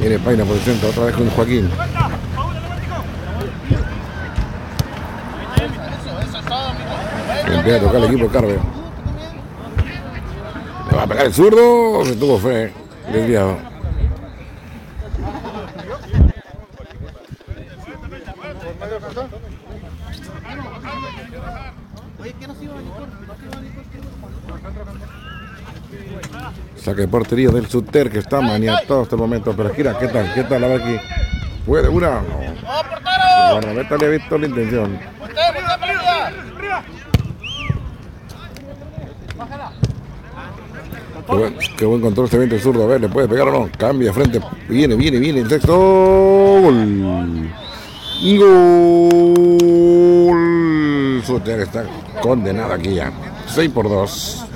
Viene 0.00 0.18
Paina 0.20 0.44
por 0.44 0.56
el 0.56 0.62
centro, 0.62 0.88
otra 0.90 1.04
vez 1.06 1.14
con 1.16 1.30
Joaquín. 1.30 1.70
Empieza 7.46 7.76
a 7.76 7.80
tocar 7.80 7.96
el 7.96 8.04
equipo 8.04 8.28
Carver. 8.28 8.60
Le 10.90 10.96
va 10.96 11.02
a 11.02 11.06
pegar 11.06 11.26
el 11.26 11.34
zurdo, 11.34 12.04
se 12.04 12.16
tuvo 12.16 12.38
fe. 12.38 12.72
Desviado. 13.12 13.77
Saque 26.98 27.06
portería 27.06 27.50
del 27.50 27.68
Suter 27.68 28.10
que 28.10 28.18
está 28.18 28.40
maniatado 28.40 29.02
hasta 29.02 29.14
el 29.14 29.20
momento. 29.20 29.54
Pero 29.56 29.72
gira, 29.72 29.96
¿qué 29.96 30.08
tal? 30.08 30.34
¿Qué 30.34 30.42
tal? 30.42 30.64
A 30.64 30.66
ver 30.66 30.82
aquí. 30.82 30.98
¿Puede 31.64 31.88
una? 31.88 32.22
No. 32.22 32.40
El 32.42 32.56
guardameta 33.52 33.96
le 33.98 34.06
ha 34.06 34.08
visto 34.08 34.36
la 34.36 34.46
intención. 34.48 34.98
Qué 41.24 41.34
buen, 41.36 41.56
qué 41.76 41.84
buen 41.84 42.00
control 42.00 42.24
este 42.24 42.38
viento 42.38 42.56
el 42.56 42.62
zurdo. 42.62 42.82
A 42.82 42.86
ver, 42.88 43.00
¿le 43.00 43.08
puede 43.08 43.28
pegar 43.28 43.46
o 43.46 43.52
no? 43.52 43.70
Cambia 43.78 44.12
frente. 44.12 44.40
Viene, 44.68 44.96
viene, 44.96 45.20
viene. 45.20 45.38
El 45.42 45.48
sexto. 45.48 45.76
Gol. 45.76 47.48
Gol. 50.24 51.22
Suter 51.24 51.60
está 51.60 51.84
condenado 52.20 52.72
aquí 52.72 52.96
ya. 52.96 53.12
6 53.46 53.70
por 53.70 53.88
2. 53.88 54.47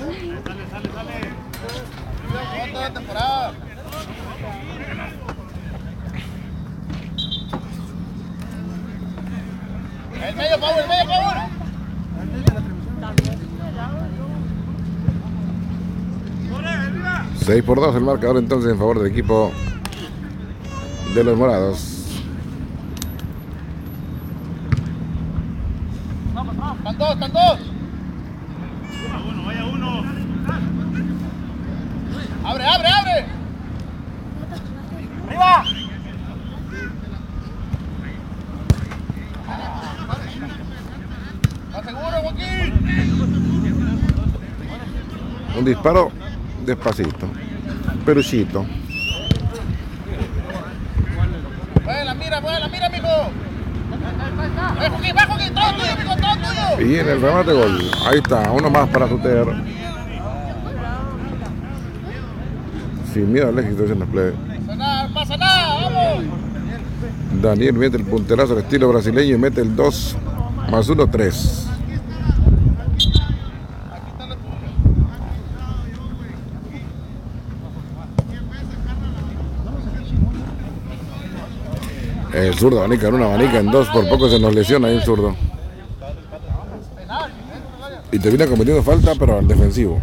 6 17.53 17.63
por 17.65 17.79
2 17.79 17.95
el 17.97 18.01
marcador 18.01 18.37
entonces 18.37 18.71
en 18.71 18.79
favor 18.79 18.97
del 18.97 19.11
equipo 19.11 19.51
de 21.13 21.23
los 21.23 21.37
morados. 21.37 22.07
Vamos, 26.33 26.57
vamos. 26.57 26.77
Están 26.79 26.97
dos, 26.97 27.13
están 27.13 27.31
dos. 27.31 27.59
Vaya 29.03 29.23
uno, 29.29 29.45
vaya 29.45 29.65
uno. 29.65 30.03
Abre, 32.43 32.65
abre, 32.65 32.87
abre. 32.87 33.25
Arriba. 35.27 35.63
¿Estás 41.67 41.85
seguro, 41.85 42.17
Joaquín? 42.23 42.73
Un 45.55 45.65
disparo 45.65 46.22
despacito. 46.75 47.27
Peruchito. 48.05 48.65
Mueve 51.83 52.05
la 52.05 52.13
mira, 52.13 52.41
mueve 52.41 52.59
la 52.59 52.67
mira, 52.67 52.89
mijo. 52.89 53.07
Va, 53.07 54.89
Joaquín, 54.89 55.15
va, 55.15 55.25
Joaquín. 55.25 55.53
Todo 55.53 55.73
tuyo, 55.73 55.97
mijo, 55.97 56.15
todo 56.15 56.75
tuyo. 56.75 56.89
Y 56.89 56.99
en 56.99 57.09
el 57.09 57.21
remate 57.21 57.53
gol. 57.53 57.91
Ahí 58.07 58.17
está, 58.17 58.51
uno 58.51 58.69
más 58.69 58.89
para 58.89 59.07
Suter. 59.07 59.47
Sin 63.13 63.31
miedo 63.31 63.49
al 63.49 63.59
éxito 63.59 63.83
en 63.85 63.99
los 63.99 64.09
play. 64.09 64.33
Pasa 64.65 64.75
nada, 64.75 65.09
pasa 65.13 65.37
nada, 65.37 65.89
vamos. 65.89 66.23
Daniel 67.41 67.73
mete 67.73 67.97
el 67.97 68.05
punterazo 68.05 68.53
al 68.53 68.59
estilo 68.59 68.89
brasileño 68.89 69.35
y 69.35 69.37
mete 69.37 69.61
el 69.61 69.75
2 69.75 70.15
más 70.71 70.89
1, 70.89 71.09
3. 71.09 71.67
El 82.33 82.52
zurdo 82.63 82.79
abanica 82.79 83.09
en 83.09 83.15
una 83.15 83.25
abanica 83.25 83.59
en 83.59 83.69
dos, 83.69 83.89
por 83.89 84.07
poco 84.07 84.29
se 84.29 84.39
nos 84.39 84.55
lesiona 84.55 84.87
ahí 84.87 84.95
el 84.95 85.03
zurdo. 85.03 85.35
Y 88.09 88.19
termina 88.19 88.47
cometiendo 88.47 88.81
falta, 88.81 89.15
pero 89.19 89.39
al 89.39 89.45
defensivo. 89.45 89.99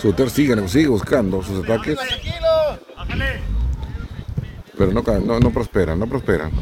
Suter 0.00 0.30
sigue, 0.30 0.68
sigue 0.68 0.86
buscando 0.86 1.42
sus 1.42 1.64
ataques, 1.64 1.98
pero 4.78 4.92
no, 4.92 5.02
no, 5.02 5.40
no 5.40 5.50
prospera, 5.50 5.96
no 5.96 6.06
prospera. 6.06 6.52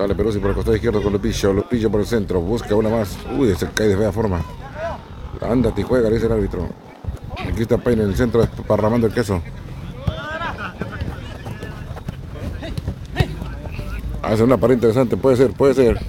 Sale 0.00 0.14
Peruzzi 0.14 0.38
por 0.38 0.48
el 0.48 0.54
costado 0.56 0.74
izquierdo 0.74 1.02
con 1.02 1.12
Lupillo, 1.12 1.52
Lupillo 1.52 1.90
por 1.90 2.00
el 2.00 2.06
centro, 2.06 2.40
busca 2.40 2.74
una 2.74 2.88
más. 2.88 3.18
Uy, 3.36 3.54
se 3.54 3.68
cae 3.68 3.88
de 3.88 3.98
fea 3.98 4.10
forma. 4.10 4.40
Ándate 5.42 5.82
y 5.82 5.84
juega, 5.84 6.08
dice 6.08 6.24
el 6.24 6.32
árbitro. 6.32 6.70
Aquí 7.36 7.60
está 7.60 7.76
Payne 7.76 8.04
en 8.04 8.08
el 8.08 8.16
centro 8.16 8.40
desparramando 8.40 9.08
el 9.08 9.12
queso. 9.12 9.42
Hace 14.22 14.42
una 14.42 14.56
pared 14.56 14.76
interesante, 14.76 15.18
puede 15.18 15.36
ser, 15.36 15.52
puede 15.52 15.74
ser. 15.74 16.00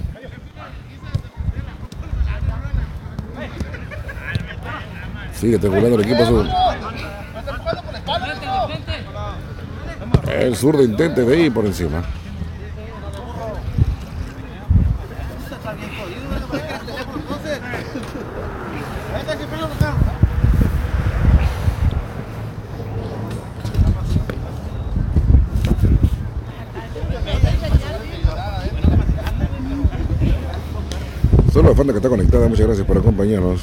Sigue 5.34 5.58
triangulando 5.58 5.96
el 5.98 6.04
equipo 6.04 6.22
azul. 6.22 6.48
El 10.32 10.56
zurdo 10.56 10.82
intente 10.82 11.26
de 11.26 11.34
ahí 11.36 11.50
por 11.50 11.66
encima. 11.66 12.02
Solo 31.52 31.68
la 31.68 32.22
muchas 32.48 32.66
gracias 32.66 32.86
por 32.86 32.98
acompañarnos. 32.98 33.62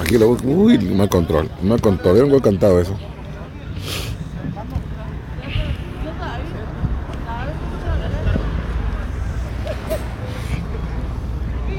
Aquí 0.00 0.16
lo 0.16 0.28
busco. 0.28 0.48
Uy, 0.48 0.78
mal 0.78 1.08
control. 1.08 1.50
Mal 1.62 1.80
control. 1.80 2.16
Era 2.16 2.24
un 2.24 2.30
gol 2.30 2.42
cantado 2.42 2.80
eso. 2.80 2.96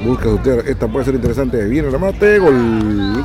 Busca 0.04 0.42
tierra. 0.42 0.62
Esta 0.66 0.86
puede 0.86 1.04
ser 1.04 1.14
interesante. 1.14 1.64
Viene 1.64 1.88
el 1.88 1.92
remate. 1.92 2.38
Gol. 2.38 3.24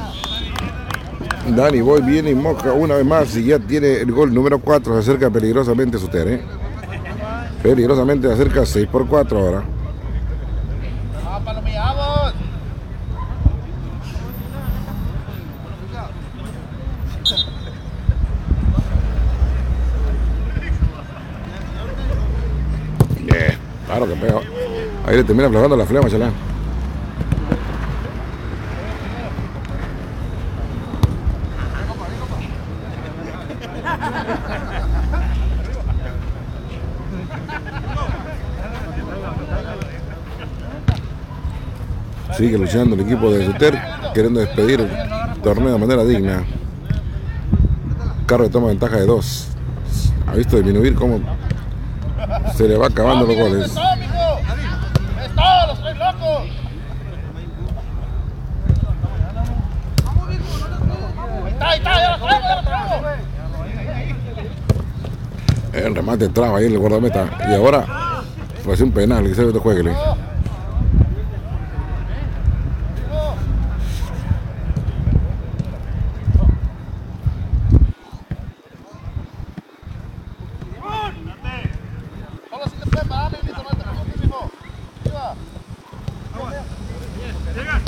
Dani 1.48 1.82
Boy 1.82 2.02
viene 2.02 2.32
y 2.32 2.36
moja 2.36 2.74
una 2.74 2.96
vez 2.96 3.06
más 3.06 3.36
y 3.38 3.46
ya 3.46 3.60
tiene 3.60 3.98
el 3.98 4.12
gol 4.12 4.34
número 4.34 4.60
4. 4.60 4.94
Se 4.94 5.00
acerca 5.00 5.30
peligrosamente 5.30 5.98
su 5.98 6.10
¿eh? 6.14 6.42
Peligrosamente 7.62 8.28
se 8.28 8.34
acerca 8.34 8.66
6 8.66 8.88
por 8.88 9.08
4 9.08 9.40
ahora. 9.40 9.64
Claro 23.86 24.08
que 24.08 24.16
pega. 24.16 24.42
Ahí 25.06 25.16
le 25.16 25.24
termina 25.24 25.50
clavando 25.50 25.78
la 25.78 25.86
flema, 25.86 26.10
chalán. 26.10 26.55
Sigue 42.38 42.58
luchando 42.58 42.96
el 42.96 43.02
equipo 43.02 43.32
de 43.32 43.46
Suter, 43.46 43.80
queriendo 44.14 44.40
despedir 44.40 44.82
el 44.82 45.42
torneo 45.42 45.74
de 45.74 45.80
manera 45.80 46.04
digna. 46.04 46.44
Carro 48.26 48.50
toma 48.50 48.68
ventaja 48.68 48.98
de 48.98 49.06
dos. 49.06 49.50
ha 50.28 50.34
visto 50.36 50.58
disminuir 50.58 50.96
cómo 50.96 51.20
se 52.56 52.68
le 52.68 52.78
va 52.78 52.88
acabando 52.88 53.26
los 53.26 53.36
goles. 53.36 53.76
El 65.74 65.94
remate 65.94 66.30
traba 66.30 66.58
ahí 66.58 66.66
en 66.66 66.72
el 66.72 66.80
guardameta. 66.80 67.30
Y 67.50 67.54
ahora 67.54 67.86
fue 68.64 68.74
hacer 68.74 68.86
un 68.86 68.92
penal 68.92 69.26
que 69.26 69.36
se 69.36 69.44
ve 69.44 69.60
juegue. 69.60 69.84
Solo 82.50 82.66
si 82.66 82.78
te 82.78 82.90
puedes 82.90 83.08
parar, 83.08 83.32
mi 83.32 83.50
mijo, 83.50 83.64
no 83.64 83.70
te 83.70 83.76
preocupes, 83.76 84.22
mijo. 84.22 84.52
Arriba. 87.52 87.82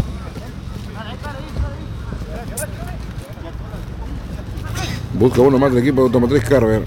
Busca 5.27 5.41
uno 5.41 5.59
más 5.59 5.73
del 5.73 5.83
equipo 5.83 5.97
de 5.97 6.03
Automotriz 6.03 6.41
Carver. 6.45 6.83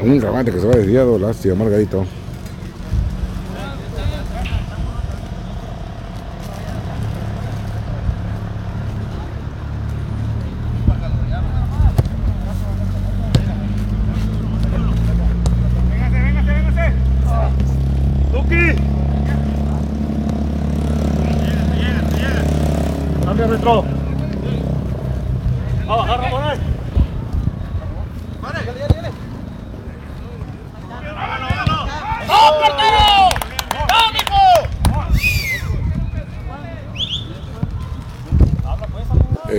Un 0.00 0.20
remate 0.22 0.52
que 0.52 0.58
se 0.58 0.66
va 0.66 0.76
desviado, 0.76 1.18
lástima, 1.18 1.56
Margarito. 1.56 2.06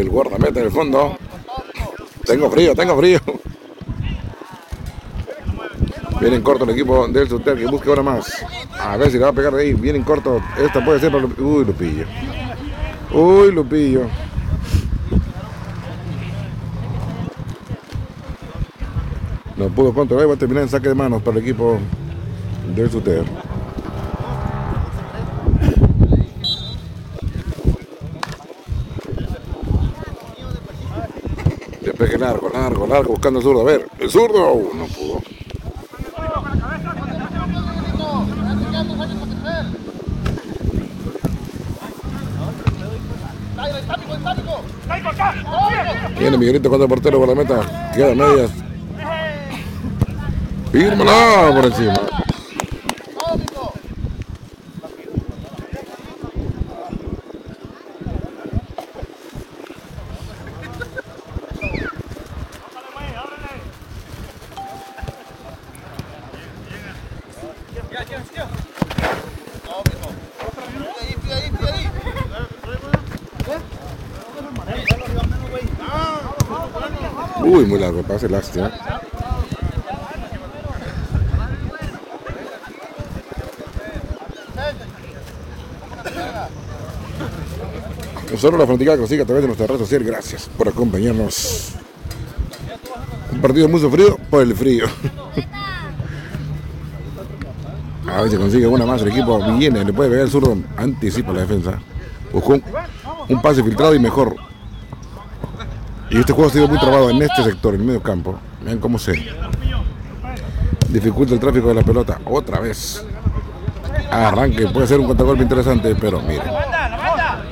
El 0.01 0.09
guardameta 0.09 0.59
en 0.59 0.65
el 0.65 0.71
fondo. 0.71 1.15
Tengo 2.25 2.49
frío, 2.49 2.73
tengo 2.75 2.97
frío. 2.97 3.19
Viene 6.19 6.37
en 6.37 6.41
corto 6.41 6.63
el 6.63 6.71
equipo 6.71 7.07
del 7.07 7.29
Suter 7.29 7.55
que 7.55 7.67
busca 7.67 7.89
ahora 7.89 8.01
más. 8.01 8.25
A 8.79 8.97
ver 8.97 9.11
si 9.11 9.17
le 9.17 9.23
va 9.23 9.29
a 9.29 9.33
pegar 9.33 9.53
ahí. 9.53 9.73
Viene 9.73 9.99
en 9.99 10.03
corto. 10.03 10.41
Esta 10.57 10.83
puede 10.83 10.99
ser 10.99 11.11
para 11.11 11.23
Lup- 11.23 11.37
Uy, 11.39 11.65
Lupillo. 11.65 12.05
Uy, 13.13 13.51
Lupillo. 13.51 14.07
No 19.57 19.67
pudo 19.69 19.93
controlar. 19.93 20.29
Va 20.29 20.33
a 20.33 20.37
terminar 20.37 20.63
en 20.63 20.69
saque 20.69 20.89
de 20.89 20.95
manos 20.95 21.21
para 21.21 21.37
el 21.37 21.43
equipo 21.43 21.77
del 22.75 22.89
Suter. 22.89 23.25
Despeje 31.81 32.17
largo, 32.91 33.13
buscando 33.13 33.39
el 33.39 33.43
zurdo. 33.43 33.61
A 33.61 33.63
ver, 33.63 33.87
el 33.99 34.09
zurdo. 34.09 34.61
No 34.75 34.85
pudo. 34.87 35.21
Viene 46.19 46.37
Miguelito 46.37 46.69
contra 46.69 46.83
el 46.85 46.89
portero 46.89 47.19
por 47.19 47.29
la 47.29 47.35
meta. 47.35 47.91
Queda 47.95 48.13
medias. 48.13 48.51
Fírmala 50.71 51.51
por 51.53 51.65
encima. 51.65 51.93
¡No, 51.93 53.35
mijo! 53.37 53.73
No, 69.65 69.75
mijo. 69.85 70.09
Ahí, 70.99 71.15
pide 71.21 71.33
ahí, 71.33 71.49
pide 71.51 71.71
ahí. 71.71 71.87
Largo, 78.01 78.07
pase 78.07 78.29
lástima. 78.29 78.71
Nosotros 88.31 88.59
la 88.59 88.77
que 88.77 88.97
nos 88.97 89.09
sigue 89.09 89.23
a 89.23 89.25
través 89.25 89.43
de 89.43 89.47
nuestra 89.47 89.67
red 89.67 89.77
social. 89.77 90.03
Gracias 90.03 90.49
por 90.57 90.69
acompañarnos. 90.69 91.73
Un 93.31 93.41
partido 93.41 93.67
muy 93.67 93.79
sufrido 93.79 94.17
por 94.29 94.41
el 94.41 94.55
frío. 94.55 94.85
A 98.07 98.21
ver 98.21 98.31
si 98.31 98.37
consigue 98.37 98.67
una 98.67 98.85
más. 98.85 99.01
El 99.01 99.09
equipo 99.09 99.39
viene, 99.57 99.83
le 99.83 99.93
puede 99.93 100.09
pegar 100.09 100.25
el 100.25 100.31
zurdo. 100.31 100.57
Anticipa 100.77 101.33
la 101.33 101.41
defensa. 101.41 101.79
Buscó 102.31 102.59
un 103.27 103.41
pase 103.41 103.63
filtrado 103.63 103.93
y 103.93 103.99
mejor. 103.99 104.50
Y 106.11 106.19
este 106.19 106.33
juego 106.33 106.49
ha 106.49 106.53
sido 106.53 106.67
muy 106.67 106.77
trabado 106.77 107.09
en 107.09 107.21
este 107.21 107.41
sector, 107.43 107.73
en 107.73 107.81
el 107.81 107.87
medio 107.87 108.03
campo. 108.03 108.37
Vean 108.63 108.79
cómo 108.79 108.99
se 108.99 109.13
dificulta 110.89 111.33
el 111.33 111.39
tráfico 111.39 111.69
de 111.69 111.75
la 111.75 111.83
pelota. 111.83 112.19
Otra 112.25 112.59
vez. 112.59 113.05
Arranque, 114.11 114.67
puede 114.67 114.87
ser 114.87 114.99
un 114.99 115.07
contragolpe 115.07 115.43
interesante, 115.43 115.95
pero 115.95 116.21
miren. 116.21 116.51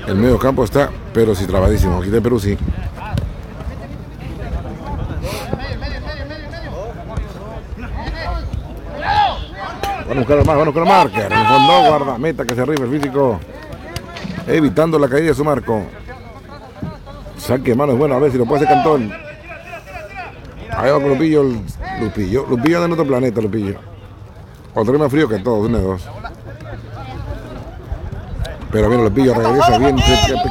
El 0.07 0.15
medio 0.15 0.37
campo 0.37 0.65
está, 0.65 0.89
pero 1.13 1.33
sí 1.33 1.45
trabadísimo. 1.45 1.99
Aquí 1.99 2.09
de 2.09 2.21
Perú 2.21 2.37
sí. 2.37 2.57
Van 10.07 10.17
a 10.17 10.21
buscar 10.21 10.37
más, 10.37 10.47
van 10.47 10.67
a 10.67 11.03
buscar. 11.03 11.31
En 11.31 11.39
el 11.39 11.47
fondo, 11.47 11.89
guardameta 11.89 12.43
que 12.43 12.55
se 12.55 12.61
arriba 12.61 12.83
el 12.83 12.91
físico. 12.91 13.39
Evitando 14.47 14.99
la 14.99 15.07
caída 15.07 15.27
de 15.27 15.35
su 15.35 15.45
marco. 15.45 15.85
Saque 17.49 17.71
de 17.71 17.75
mano 17.75 17.93
es 17.93 17.97
bueno, 17.97 18.13
a 18.13 18.19
ver 18.19 18.31
si 18.31 18.37
lo 18.37 18.45
puede 18.45 18.63
hacer 18.63 18.75
Cantón. 18.75 19.11
Ahí 20.69 20.91
va 20.91 20.99
con 20.99 21.09
Lupillo, 21.09 21.43
Lupillo. 21.99 22.45
Lupillo 22.47 22.77
anda 22.77 22.85
en 22.85 22.91
otro 22.91 23.07
planeta, 23.07 23.41
Lupillo. 23.41 23.73
Otro 24.75 24.99
más 24.99 25.09
frío 25.09 25.27
que 25.27 25.39
todos, 25.39 25.71
de 25.71 25.81
dos. 25.81 26.07
Pero 28.71 28.89
bien, 28.89 29.03
Lupillo 29.03 29.33
regresa 29.33 29.79
bien. 29.79 29.95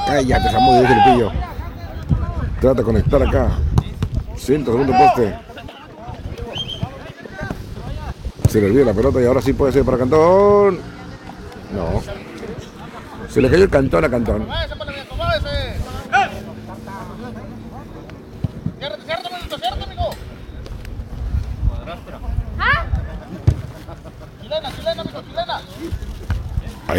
Cállate, 0.09 0.51
Samudio, 0.51 0.81
dice 0.81 0.95
Lupillo. 0.97 1.33
Trata 2.61 2.75
de 2.75 2.83
conectar 2.83 3.23
acá. 3.23 3.49
Centro, 4.37 4.73
segundo 4.73 4.93
poste. 4.99 5.39
Se 8.49 8.61
le 8.61 8.67
olvida 8.67 8.87
la 8.87 8.93
pelota 8.93 9.23
y 9.23 9.25
ahora 9.27 9.41
sí 9.41 9.53
puede 9.53 9.73
ser 9.73 9.85
para 9.85 9.99
Cantón. 9.99 10.81
No. 11.73 12.03
Se 13.31 13.41
le 13.41 13.49
cayó 13.49 13.63
el 13.63 13.71
cantón 13.71 14.05
a 14.05 14.11
Cantón. 14.11 14.49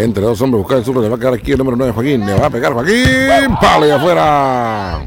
Entre 0.03 0.23
dos 0.23 0.41
hombres 0.41 0.61
buscar 0.63 0.79
el 0.79 0.85
zurdo, 0.85 1.01
le 1.01 1.09
va 1.09 1.15
a 1.15 1.19
quedar 1.19 1.33
aquí 1.33 1.51
el 1.51 1.57
número 1.57 1.77
9 1.77 1.93
Joaquín, 1.93 2.25
le 2.25 2.33
va 2.33 2.47
a 2.47 2.49
pegar 2.49 2.73
Joaquín, 2.73 3.55
palo 3.61 3.87
y 3.87 3.91
afuera. 3.91 5.05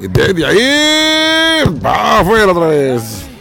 Y 0.00 0.08
desde 0.08 0.46
ahí, 0.46 1.78
va 1.84 2.20
afuera 2.20 2.52
otra 2.52 2.66
vez. 2.66 3.31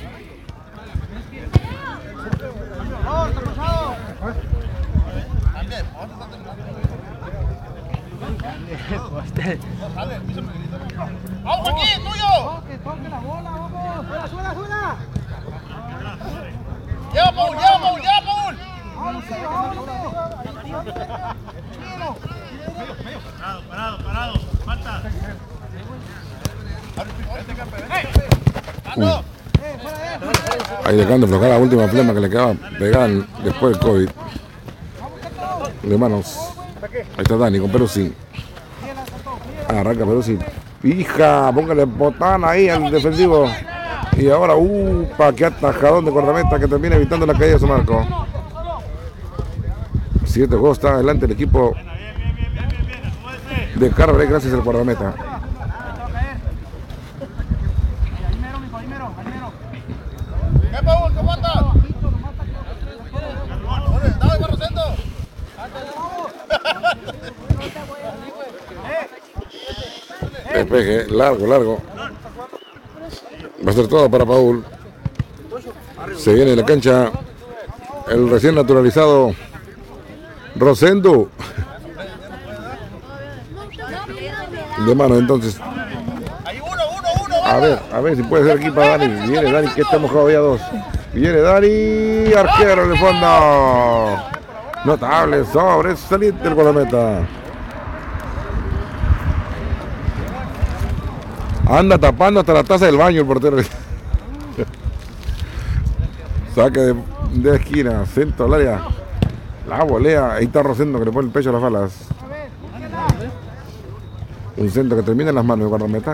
Parado, 23.40 23.62
parado, 23.70 23.98
parado. 24.04 24.34
Falta. 24.66 25.02
Ahí 30.86 30.96
dejando 30.98 31.28
flocar 31.28 31.50
la 31.50 31.58
última 31.58 31.88
flema 31.88 32.14
que 32.14 32.20
le 32.20 32.30
quedaba 32.30 32.54
pegada 32.80 33.08
después 33.44 33.74
del 33.74 33.82
COVID. 33.82 34.10
De 35.84 35.98
manos. 35.98 36.38
Ahí 36.82 37.24
está 37.24 37.38
Dani 37.38 37.60
con 37.60 37.72
Peruzzi. 37.72 38.14
Ah, 39.70 39.80
arranca 39.80 40.06
Peruzzi. 40.06 40.38
Hija, 40.84 41.52
póngale 41.54 41.86
botán 41.86 42.44
ahí 42.46 42.70
al 42.70 42.90
defensivo. 42.90 43.50
Y 44.18 44.30
ahora, 44.30 44.56
upa, 44.56 45.34
qué 45.34 45.46
atajadón 45.46 46.06
de 46.06 46.12
cortameta 46.12 46.60
que 46.60 46.68
termina 46.68 46.96
evitando 46.96 47.26
la 47.26 47.34
caída 47.34 47.54
de 47.54 47.60
su 47.60 47.68
marco. 47.68 48.06
Siete 50.32 50.56
juegos 50.56 50.78
está 50.78 50.94
adelante 50.94 51.26
el 51.26 51.34
equipo 51.34 51.76
de 53.76 53.90
Carvalho 53.90 54.30
gracias 54.30 54.54
al 54.54 54.62
guardameta. 54.62 55.14
Despeje, 70.54 71.08
largo, 71.10 71.48
largo. 71.48 71.82
Va 73.68 73.72
a 73.72 73.74
ser 73.74 73.88
todo 73.90 74.10
para 74.10 74.26
Paul. 74.26 74.64
Se 76.16 76.34
viene 76.34 76.52
de 76.52 76.56
la 76.56 76.66
cancha 76.66 77.12
el 78.10 78.30
recién 78.30 78.56
naturalizado 78.56 79.36
Rosendo. 80.62 81.28
De 84.86 84.96
mano, 84.96 85.18
entonces. 85.18 85.60
A 87.44 87.58
ver, 87.58 87.80
a 87.92 88.00
ver 88.00 88.16
si 88.16 88.22
puede 88.22 88.46
ser 88.46 88.60
aquí 88.60 88.70
para 88.70 88.98
Dani. 88.98 89.28
Viene 89.28 89.52
Dani, 89.52 89.68
que 89.70 89.82
está 89.82 89.98
mojado 89.98 90.30
dos. 90.30 90.62
Viene 91.14 91.40
Dani, 91.40 92.32
arquero 92.34 92.94
el 92.94 93.00
fondo. 93.00 94.18
Notable, 94.86 95.46
sobre 95.46 95.96
salir 95.96 96.34
del 96.36 96.54
guardameta. 96.54 97.28
Anda 101.68 101.98
tapando 101.98 102.40
hasta 102.40 102.54
la 102.54 102.64
taza 102.64 102.86
del 102.86 102.98
baño 102.98 103.22
el 103.22 103.28
portero. 103.28 103.58
Saque 106.54 106.80
de, 106.82 106.96
de 107.32 107.56
esquina, 107.56 108.06
centro 108.06 108.46
al 108.46 108.54
área. 108.54 109.01
La 109.72 109.86
volea. 109.86 110.34
Ahí 110.34 110.46
está 110.46 110.62
Rosendo 110.62 111.00
que 111.00 111.06
le 111.06 111.12
pone 111.14 111.28
el 111.28 111.34
pecho 111.34 111.50
a 111.50 111.54
las 111.54 111.62
balas. 111.62 111.94
Un 114.58 114.70
centro 114.70 114.98
que 114.98 115.04
termina 115.04 115.30
en 115.30 115.36
las 115.36 115.46
manos 115.46 115.64
de 115.64 115.70
guardameta. 115.70 116.14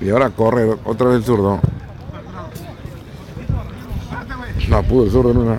Y 0.00 0.10
ahora 0.10 0.30
corre 0.30 0.76
otra 0.84 1.08
vez 1.08 1.16
el 1.16 1.24
zurdo. 1.24 1.60
No 4.68 4.82
pudo 4.84 5.04
el 5.06 5.10
zurdo 5.10 5.32
en 5.32 5.38
una. 5.38 5.58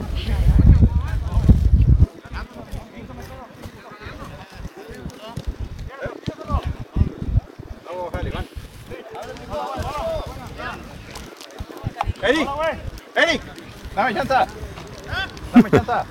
Eri, 12.22 12.48
Eri, 13.16 13.42
dame 13.94 14.14
chanta. 14.14 14.48
Dame 15.54 15.70
chanta. 15.70 16.06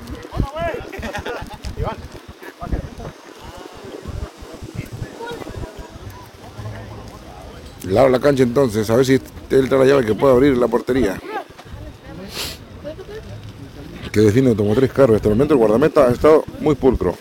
Lava 7.92 8.08
la 8.08 8.20
cancha 8.20 8.42
entonces, 8.42 8.88
a 8.88 8.96
ver 8.96 9.04
si 9.04 9.20
él 9.50 9.68
trae 9.68 9.80
la 9.80 9.84
llave 9.84 10.06
que 10.06 10.14
puede 10.14 10.32
abrir 10.32 10.56
la 10.56 10.66
portería. 10.66 11.20
Que 14.10 14.20
define 14.20 14.54
tomó 14.54 14.74
tres 14.74 14.90
carros. 14.92 15.16
Hasta 15.16 15.28
el 15.28 15.34
momento 15.34 15.52
el 15.52 15.58
guardameta 15.58 16.08
ha 16.08 16.12
estado 16.12 16.44
muy 16.60 16.74
pulcro. 16.74 17.14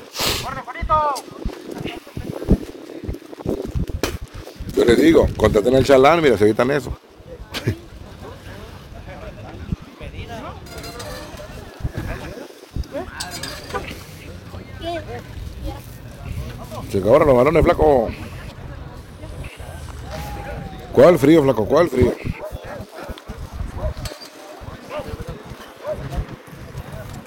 Yo 4.74 4.86
les 4.86 4.98
digo, 4.98 5.28
contraten 5.36 5.76
al 5.76 5.84
chalán, 5.84 6.22
mira, 6.22 6.38
se 6.38 6.46
evitan 6.46 6.72
eso. 6.72 6.98
Se 16.90 16.98
acabaron 16.98 17.28
los 17.28 17.38
balones, 17.38 17.64
flaco. 17.64 18.10
¿Cuál 21.02 21.18
frío, 21.18 21.42
flaco? 21.42 21.66
¿Cuál 21.66 21.90
frío? 21.90 22.14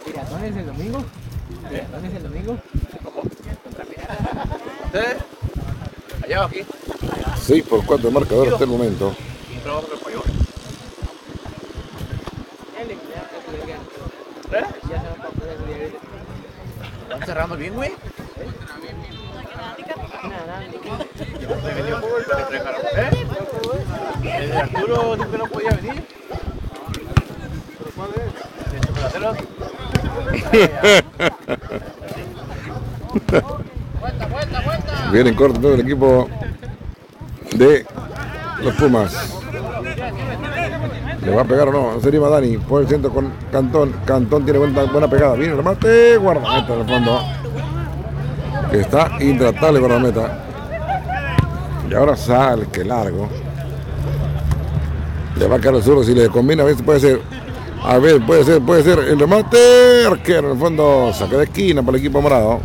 Piratón 0.05 0.45
es 0.45 0.57
el 0.57 0.67
domingo. 0.67 1.05
Piratón 1.69 2.05
es 2.07 2.15
el 2.15 2.23
domingo. 2.23 2.59
¿Ustedes? 4.85 5.17
Allá 6.23 6.43
o 6.43 6.45
aquí. 6.45 6.61
6 7.43 7.65
por 7.65 7.85
4 7.85 8.07
de 8.07 8.15
marcador 8.15 8.49
hasta 8.53 8.63
el 8.63 8.71
momento. 8.71 9.09
¿Eh? 9.09 9.17
Ya 14.53 15.01
se 15.01 15.09
va 15.09 15.11
a 15.11 15.17
pasar 15.17 15.49
el 15.49 15.67
día. 15.67 15.89
¿Están 17.03 17.27
cerrando 17.27 17.57
bien, 17.57 17.75
güey? 17.75 17.91
Nada, 20.23 20.63
¿Eh? 22.97 23.11
El 24.25 24.51
de 24.51 24.57
Arturo 24.57 25.17
dijo 25.17 25.31
que 25.31 25.39
no 25.39 25.47
podía 25.47 25.71
venir. 25.71 26.07
¿Pero 27.79 27.91
cuál 27.95 28.11
es? 28.17 28.75
El 28.75 28.81
chocolatero. 28.81 29.35
Vuelta, 34.01 34.27
vuelta, 34.27 34.61
vuelta. 34.63 35.11
Viene 35.11 35.31
en 35.31 35.37
corto 35.37 35.61
todo 35.61 35.75
el 35.75 35.81
equipo 35.81 36.29
de 37.55 37.85
los 38.63 38.75
Pumas. 38.75 39.35
¿Le 41.25 41.35
va 41.35 41.43
a 41.43 41.45
pegar 41.45 41.69
o 41.69 41.73
no? 41.73 42.01
Se 42.01 42.09
anima 42.09 42.29
Dani. 42.29 42.59
Por 42.59 42.83
el 42.83 42.89
centro 42.89 43.11
con 43.11 43.33
Cantón. 43.51 43.95
Cantón 44.05 44.45
tiene 44.45 44.59
buena, 44.59 45.09
pegada. 45.09 45.35
Viene 45.35 45.53
el 45.53 45.57
remate. 45.57 46.17
Guardameta 46.19 46.75
en 46.75 46.81
el 46.81 46.87
fondo. 46.87 47.21
Está 48.73 49.11
intratable 49.21 49.81
guardameta. 49.81 50.45
Y 51.91 51.95
ahora 51.95 52.17
sale, 52.17 52.67
que 52.67 52.85
largo. 52.85 53.29
Le 55.37 55.49
va 55.49 55.57
a 55.57 55.61
caer 55.61 55.77
el 55.77 55.83
zurdo 55.83 56.05
si 56.05 56.15
le 56.15 56.29
combina. 56.29 56.63
A 56.65 56.75
si 56.75 56.83
puede 56.83 57.01
ser. 57.01 57.21
A 57.85 57.99
ver, 57.99 58.25
puede 58.25 58.45
ser, 58.45 58.63
puede 58.63 58.83
ser. 58.83 58.99
El 58.99 59.19
remate. 59.19 60.07
Arquero 60.07 60.49
en 60.49 60.55
el 60.55 60.59
fondo. 60.59 61.13
Saque 61.13 61.37
de 61.37 61.45
esquina 61.45 61.83
para 61.83 61.99
el 61.99 62.03
equipo 62.03 62.23
morado. 62.23 62.61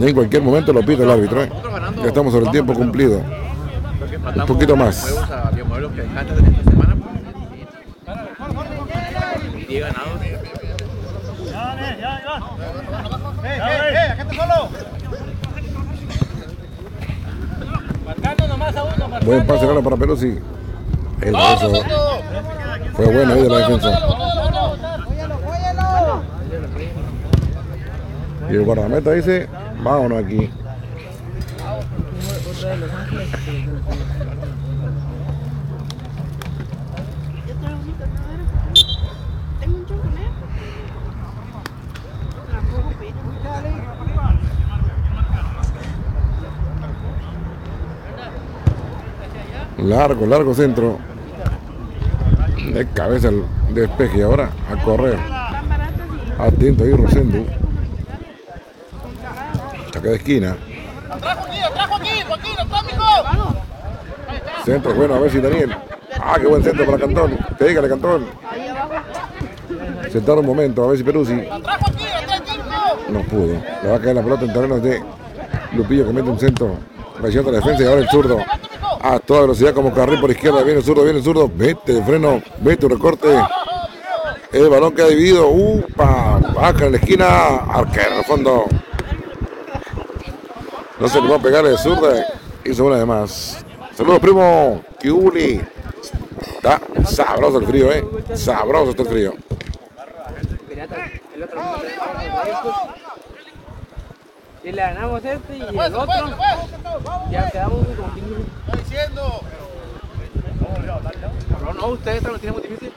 En 0.00 0.14
cualquier 0.14 0.42
momento 0.42 0.72
lo 0.72 0.80
pide 0.82 1.02
el 1.02 1.10
árbitro. 1.10 1.42
¿eh? 1.42 1.50
Estamos 2.06 2.32
sobre 2.32 2.46
el 2.46 2.52
tiempo 2.52 2.72
cumplido. 2.72 3.20
Empatamos 4.10 4.46
poquito 4.46 4.74
más. 4.76 5.02
juegos 5.02 5.30
a 5.30 5.50
biomodelos 5.50 5.92
que 5.92 6.00
antes 6.02 6.36
de 6.36 6.42
esta 6.50 6.70
semana. 6.70 6.96
pues. 6.96 7.08
Y 9.62 9.66
10 9.66 9.84
ganados. 9.84 10.08
¡Eh, 13.44 13.44
eh, 13.44 13.92
eh! 13.92 14.10
¡Acá 14.10 14.22
está 14.22 14.34
solo! 14.34 14.70
Buen 19.24 19.46
pase 19.46 19.66
gana 19.66 19.82
para 19.82 19.96
Pelusi. 19.96 20.38
El 21.20 21.32
beso 21.32 21.72
fue 22.94 23.06
bueno 23.06 23.34
ahí 23.34 23.42
de 23.42 23.48
la 23.48 23.58
defensa. 23.58 24.00
Y 28.50 28.54
el 28.54 28.64
guardameta 28.64 29.12
dice, 29.12 29.48
vámonos 29.82 30.24
aquí. 30.24 30.50
Tengo 39.60 39.76
un 39.76 39.86
chonco, 39.86 40.08
¿eh? 40.08 40.30
La 42.52 42.60
pongo 42.60 42.90
pito. 42.98 43.18
Largo, 49.88 50.26
largo 50.26 50.52
centro. 50.52 50.98
De 52.74 52.86
cabeza 52.88 53.28
el 53.28 53.42
despeje 53.70 54.22
ahora 54.22 54.50
a 54.70 54.84
correr. 54.84 55.18
Atento 56.38 56.84
ahí 56.84 56.92
Rosendo. 56.92 57.46
Saca 59.90 60.10
de 60.10 60.16
esquina. 60.16 60.56
Centro, 64.66 64.94
bueno, 64.94 65.14
a 65.14 65.20
ver 65.20 65.30
si 65.30 65.40
Daniel. 65.40 65.74
Ah, 66.22 66.36
qué 66.38 66.46
buen 66.46 66.62
centro 66.62 66.84
para 66.84 66.98
Cantón. 66.98 67.38
Pégale, 67.58 67.88
Cantón. 67.88 68.26
Sentar 70.12 70.38
un 70.38 70.44
momento, 70.44 70.84
a 70.84 70.88
ver 70.88 70.98
si 70.98 71.04
Pelusi. 71.04 71.48
¡Atrás, 71.50 71.78
Joaquín! 71.80 72.06
No 73.08 73.22
pudo. 73.22 73.58
Le 73.82 73.88
va 73.88 73.96
a 73.96 74.00
caer 74.00 74.16
la 74.16 74.22
pelota 74.22 74.44
en 74.44 74.52
terrenos 74.52 74.82
de 74.82 75.02
Lupillo 75.72 76.06
que 76.06 76.12
mete 76.12 76.28
un 76.28 76.38
centro. 76.38 76.76
Presiona 77.18 77.52
la 77.52 77.56
defensa 77.56 77.82
y 77.82 77.86
ahora 77.86 78.02
el 78.02 78.08
zurdo. 78.10 78.38
A 79.00 79.18
toda 79.20 79.42
velocidad 79.42 79.74
como 79.74 79.92
carril 79.92 80.20
por 80.20 80.30
izquierda. 80.30 80.62
Viene 80.62 80.80
el 80.80 80.84
zurdo, 80.84 81.04
viene 81.04 81.18
el 81.18 81.24
zurdo. 81.24 81.50
Vete 81.52 81.94
de 81.94 82.02
freno, 82.02 82.42
vete 82.58 82.86
un 82.86 82.92
recorte. 82.92 83.28
El 84.52 84.68
balón 84.68 84.94
queda 84.94 85.08
dividido. 85.08 85.48
Upa, 85.48 86.40
baja 86.54 86.86
en 86.86 86.92
la 86.92 86.98
esquina. 86.98 87.56
Arquero 87.68 88.18
el 88.18 88.24
fondo. 88.24 88.64
No 90.98 91.08
se 91.08 91.20
le 91.20 91.28
va 91.28 91.36
a 91.36 91.42
pegar 91.42 91.64
el 91.64 91.78
zurda. 91.78 92.26
Hizo 92.64 92.84
una 92.84 92.96
de 92.96 93.06
más. 93.06 93.64
Saludos, 93.94 94.20
primo. 94.20 94.82
Kiuli. 95.00 95.60
Está 96.56 96.80
sabroso 97.04 97.58
el 97.58 97.66
frío, 97.66 97.92
eh. 97.92 98.04
Sabroso 98.34 98.90
está 98.90 99.02
el 99.02 99.08
frío. 99.08 99.34
Y 104.68 104.72
le 104.72 104.82
ganamos 104.82 105.24
este 105.24 105.56
y 105.56 105.62
el 105.62 105.74
Pues, 105.74 105.94
otro. 105.94 106.06
pues, 106.06 106.20
pues. 106.82 107.30
Ya 107.30 107.50
quedamos 107.50 107.86
con 107.86 108.10
15 108.14 108.20
minutos. 108.20 108.46
Estoy 108.66 108.82
diciendo. 108.84 109.40
No, 111.62 111.72
no, 111.72 111.86
ustedes 111.86 112.22
lo 112.22 112.38
tienen 112.38 112.58
muy 112.58 112.68
difícil. 112.68 112.92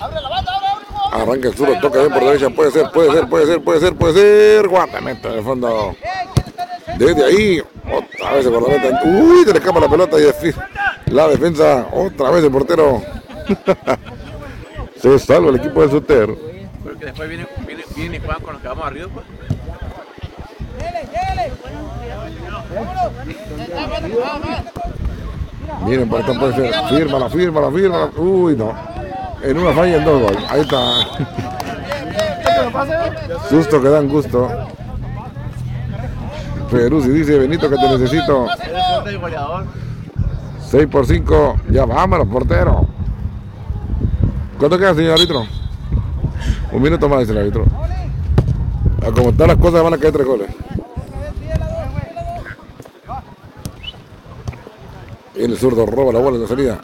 Abre 0.00 0.20
la 0.20 0.28
banda, 0.28 0.52
abre, 0.56 0.66
abre. 0.66 1.22
Arranca 1.22 1.48
el 1.48 1.54
zurdo, 1.54 1.80
toca 1.80 1.98
bien 2.00 2.12
por 2.12 2.24
derecha. 2.24 2.50
Puede 2.50 2.70
ser, 2.72 2.90
puede 2.90 3.12
ser, 3.12 3.28
puede 3.28 3.46
ser, 3.46 3.62
puede 3.62 3.80
ser, 3.80 3.94
puede 3.94 4.14
ser. 4.14 4.68
Guardameta 4.68 5.28
en 5.28 5.34
el 5.38 5.44
fondo. 5.44 5.94
Desde 6.98 7.24
ahí, 7.24 7.60
otra 7.60 8.32
vez 8.32 8.46
el 8.46 8.52
guardameta. 8.52 9.02
Uy, 9.04 9.44
se 9.44 9.52
le 9.52 9.58
escapa 9.60 9.78
la 9.78 9.88
pelota 9.88 10.16
y 10.18 11.12
la 11.12 11.28
defensa. 11.28 11.86
Otra 11.92 12.30
vez 12.30 12.42
el 12.42 12.50
portero. 12.50 13.02
se 15.00 15.18
salva 15.20 15.50
el 15.50 15.56
equipo 15.56 15.80
del 15.80 15.90
Suter. 15.90 16.34
Porque 16.82 17.04
después 17.04 17.28
viene, 17.28 17.46
viene, 17.64 17.84
viene 17.94 18.16
y 18.16 18.18
juegan 18.18 18.42
con 18.42 18.54
los 18.54 18.62
que 18.62 18.68
vamos 18.68 18.84
arriba, 18.84 19.08
pues. 19.14 19.26
Miren, 25.86 26.08
por 26.08 26.20
esto 26.20 26.38
puede 26.38 26.54
ser. 26.54 26.74
Fírmala, 26.88 27.28
fírmala, 27.28 27.70
fírmala. 27.70 28.10
Uy, 28.16 28.56
no. 28.56 28.72
En 29.42 29.58
una 29.58 29.72
falla, 29.72 29.96
en 29.96 30.04
dos 30.04 30.22
goles. 30.22 30.44
Ahí 30.48 30.60
está. 30.60 30.78
Susto 33.48 33.82
que 33.82 33.88
dan 33.88 34.08
gusto. 34.08 34.48
Perú, 36.70 37.02
si 37.02 37.10
dice 37.10 37.38
Benito 37.38 37.68
que 37.68 37.76
te 37.76 37.88
necesito. 37.88 38.46
El 39.06 39.18
goleador. 39.18 39.64
6 40.70 40.86
por 40.86 41.06
5. 41.06 41.56
Ya 41.70 41.84
vámonos, 41.84 42.26
portero. 42.28 42.86
¿Cuánto 44.58 44.78
queda, 44.78 44.94
señor 44.94 45.14
árbitro? 45.14 45.44
Un 46.70 46.82
minuto 46.82 47.08
más, 47.08 47.20
dice 47.20 47.32
el 47.32 47.38
árbitro. 47.38 47.66
A 49.06 49.10
como 49.10 49.30
están 49.30 49.48
las 49.48 49.56
cosas, 49.56 49.82
van 49.82 49.94
a 49.94 49.98
caer 49.98 50.12
tres 50.12 50.26
goles. 50.26 50.48
El 55.34 55.56
zurdo 55.56 55.86
roba 55.86 56.12
la 56.12 56.18
bola 56.20 56.36
en 56.36 56.42
la 56.42 56.48
salida. 56.48 56.80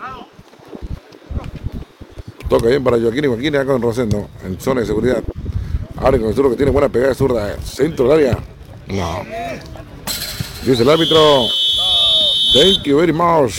Toca 2.49 2.69
bien 2.69 2.83
para 2.83 2.99
Joaquín 2.99 3.25
y 3.25 3.29
Joaquín 3.29 3.57
acá 3.57 3.67
con 3.67 3.83
Rosendo 3.83 4.29
en 4.45 4.59
zona 4.59 4.81
de 4.81 4.87
seguridad. 4.87 5.23
Abre 5.97 6.19
con 6.19 6.29
el 6.29 6.35
zurdo 6.35 6.51
que 6.51 6.57
tiene 6.57 6.73
buena 6.73 6.89
pegada 6.89 7.11
de 7.11 7.15
zurda. 7.15 7.57
Centro 7.63 8.09
del 8.09 8.29
área. 8.29 8.39
No. 8.87 9.23
Dice 10.65 10.83
el 10.83 10.89
árbitro. 10.89 11.47
Thank 12.55 12.85
you 12.85 12.99
very 12.99 13.13
much. 13.13 13.53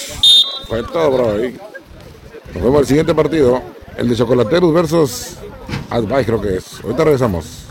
Fue 0.67 0.81
todo 0.83 1.11
por 1.11 1.21
hoy. 1.21 1.55
Nos 2.53 2.63
vemos 2.63 2.81
el 2.81 2.87
siguiente 2.87 3.13
partido. 3.13 3.61
El 3.95 4.09
de 4.09 4.15
Chocolateros 4.15 4.73
versus 4.73 5.35
Advice 5.89 6.25
creo 6.25 6.41
que 6.41 6.55
es. 6.55 6.83
Ahorita 6.83 7.03
regresamos. 7.03 7.68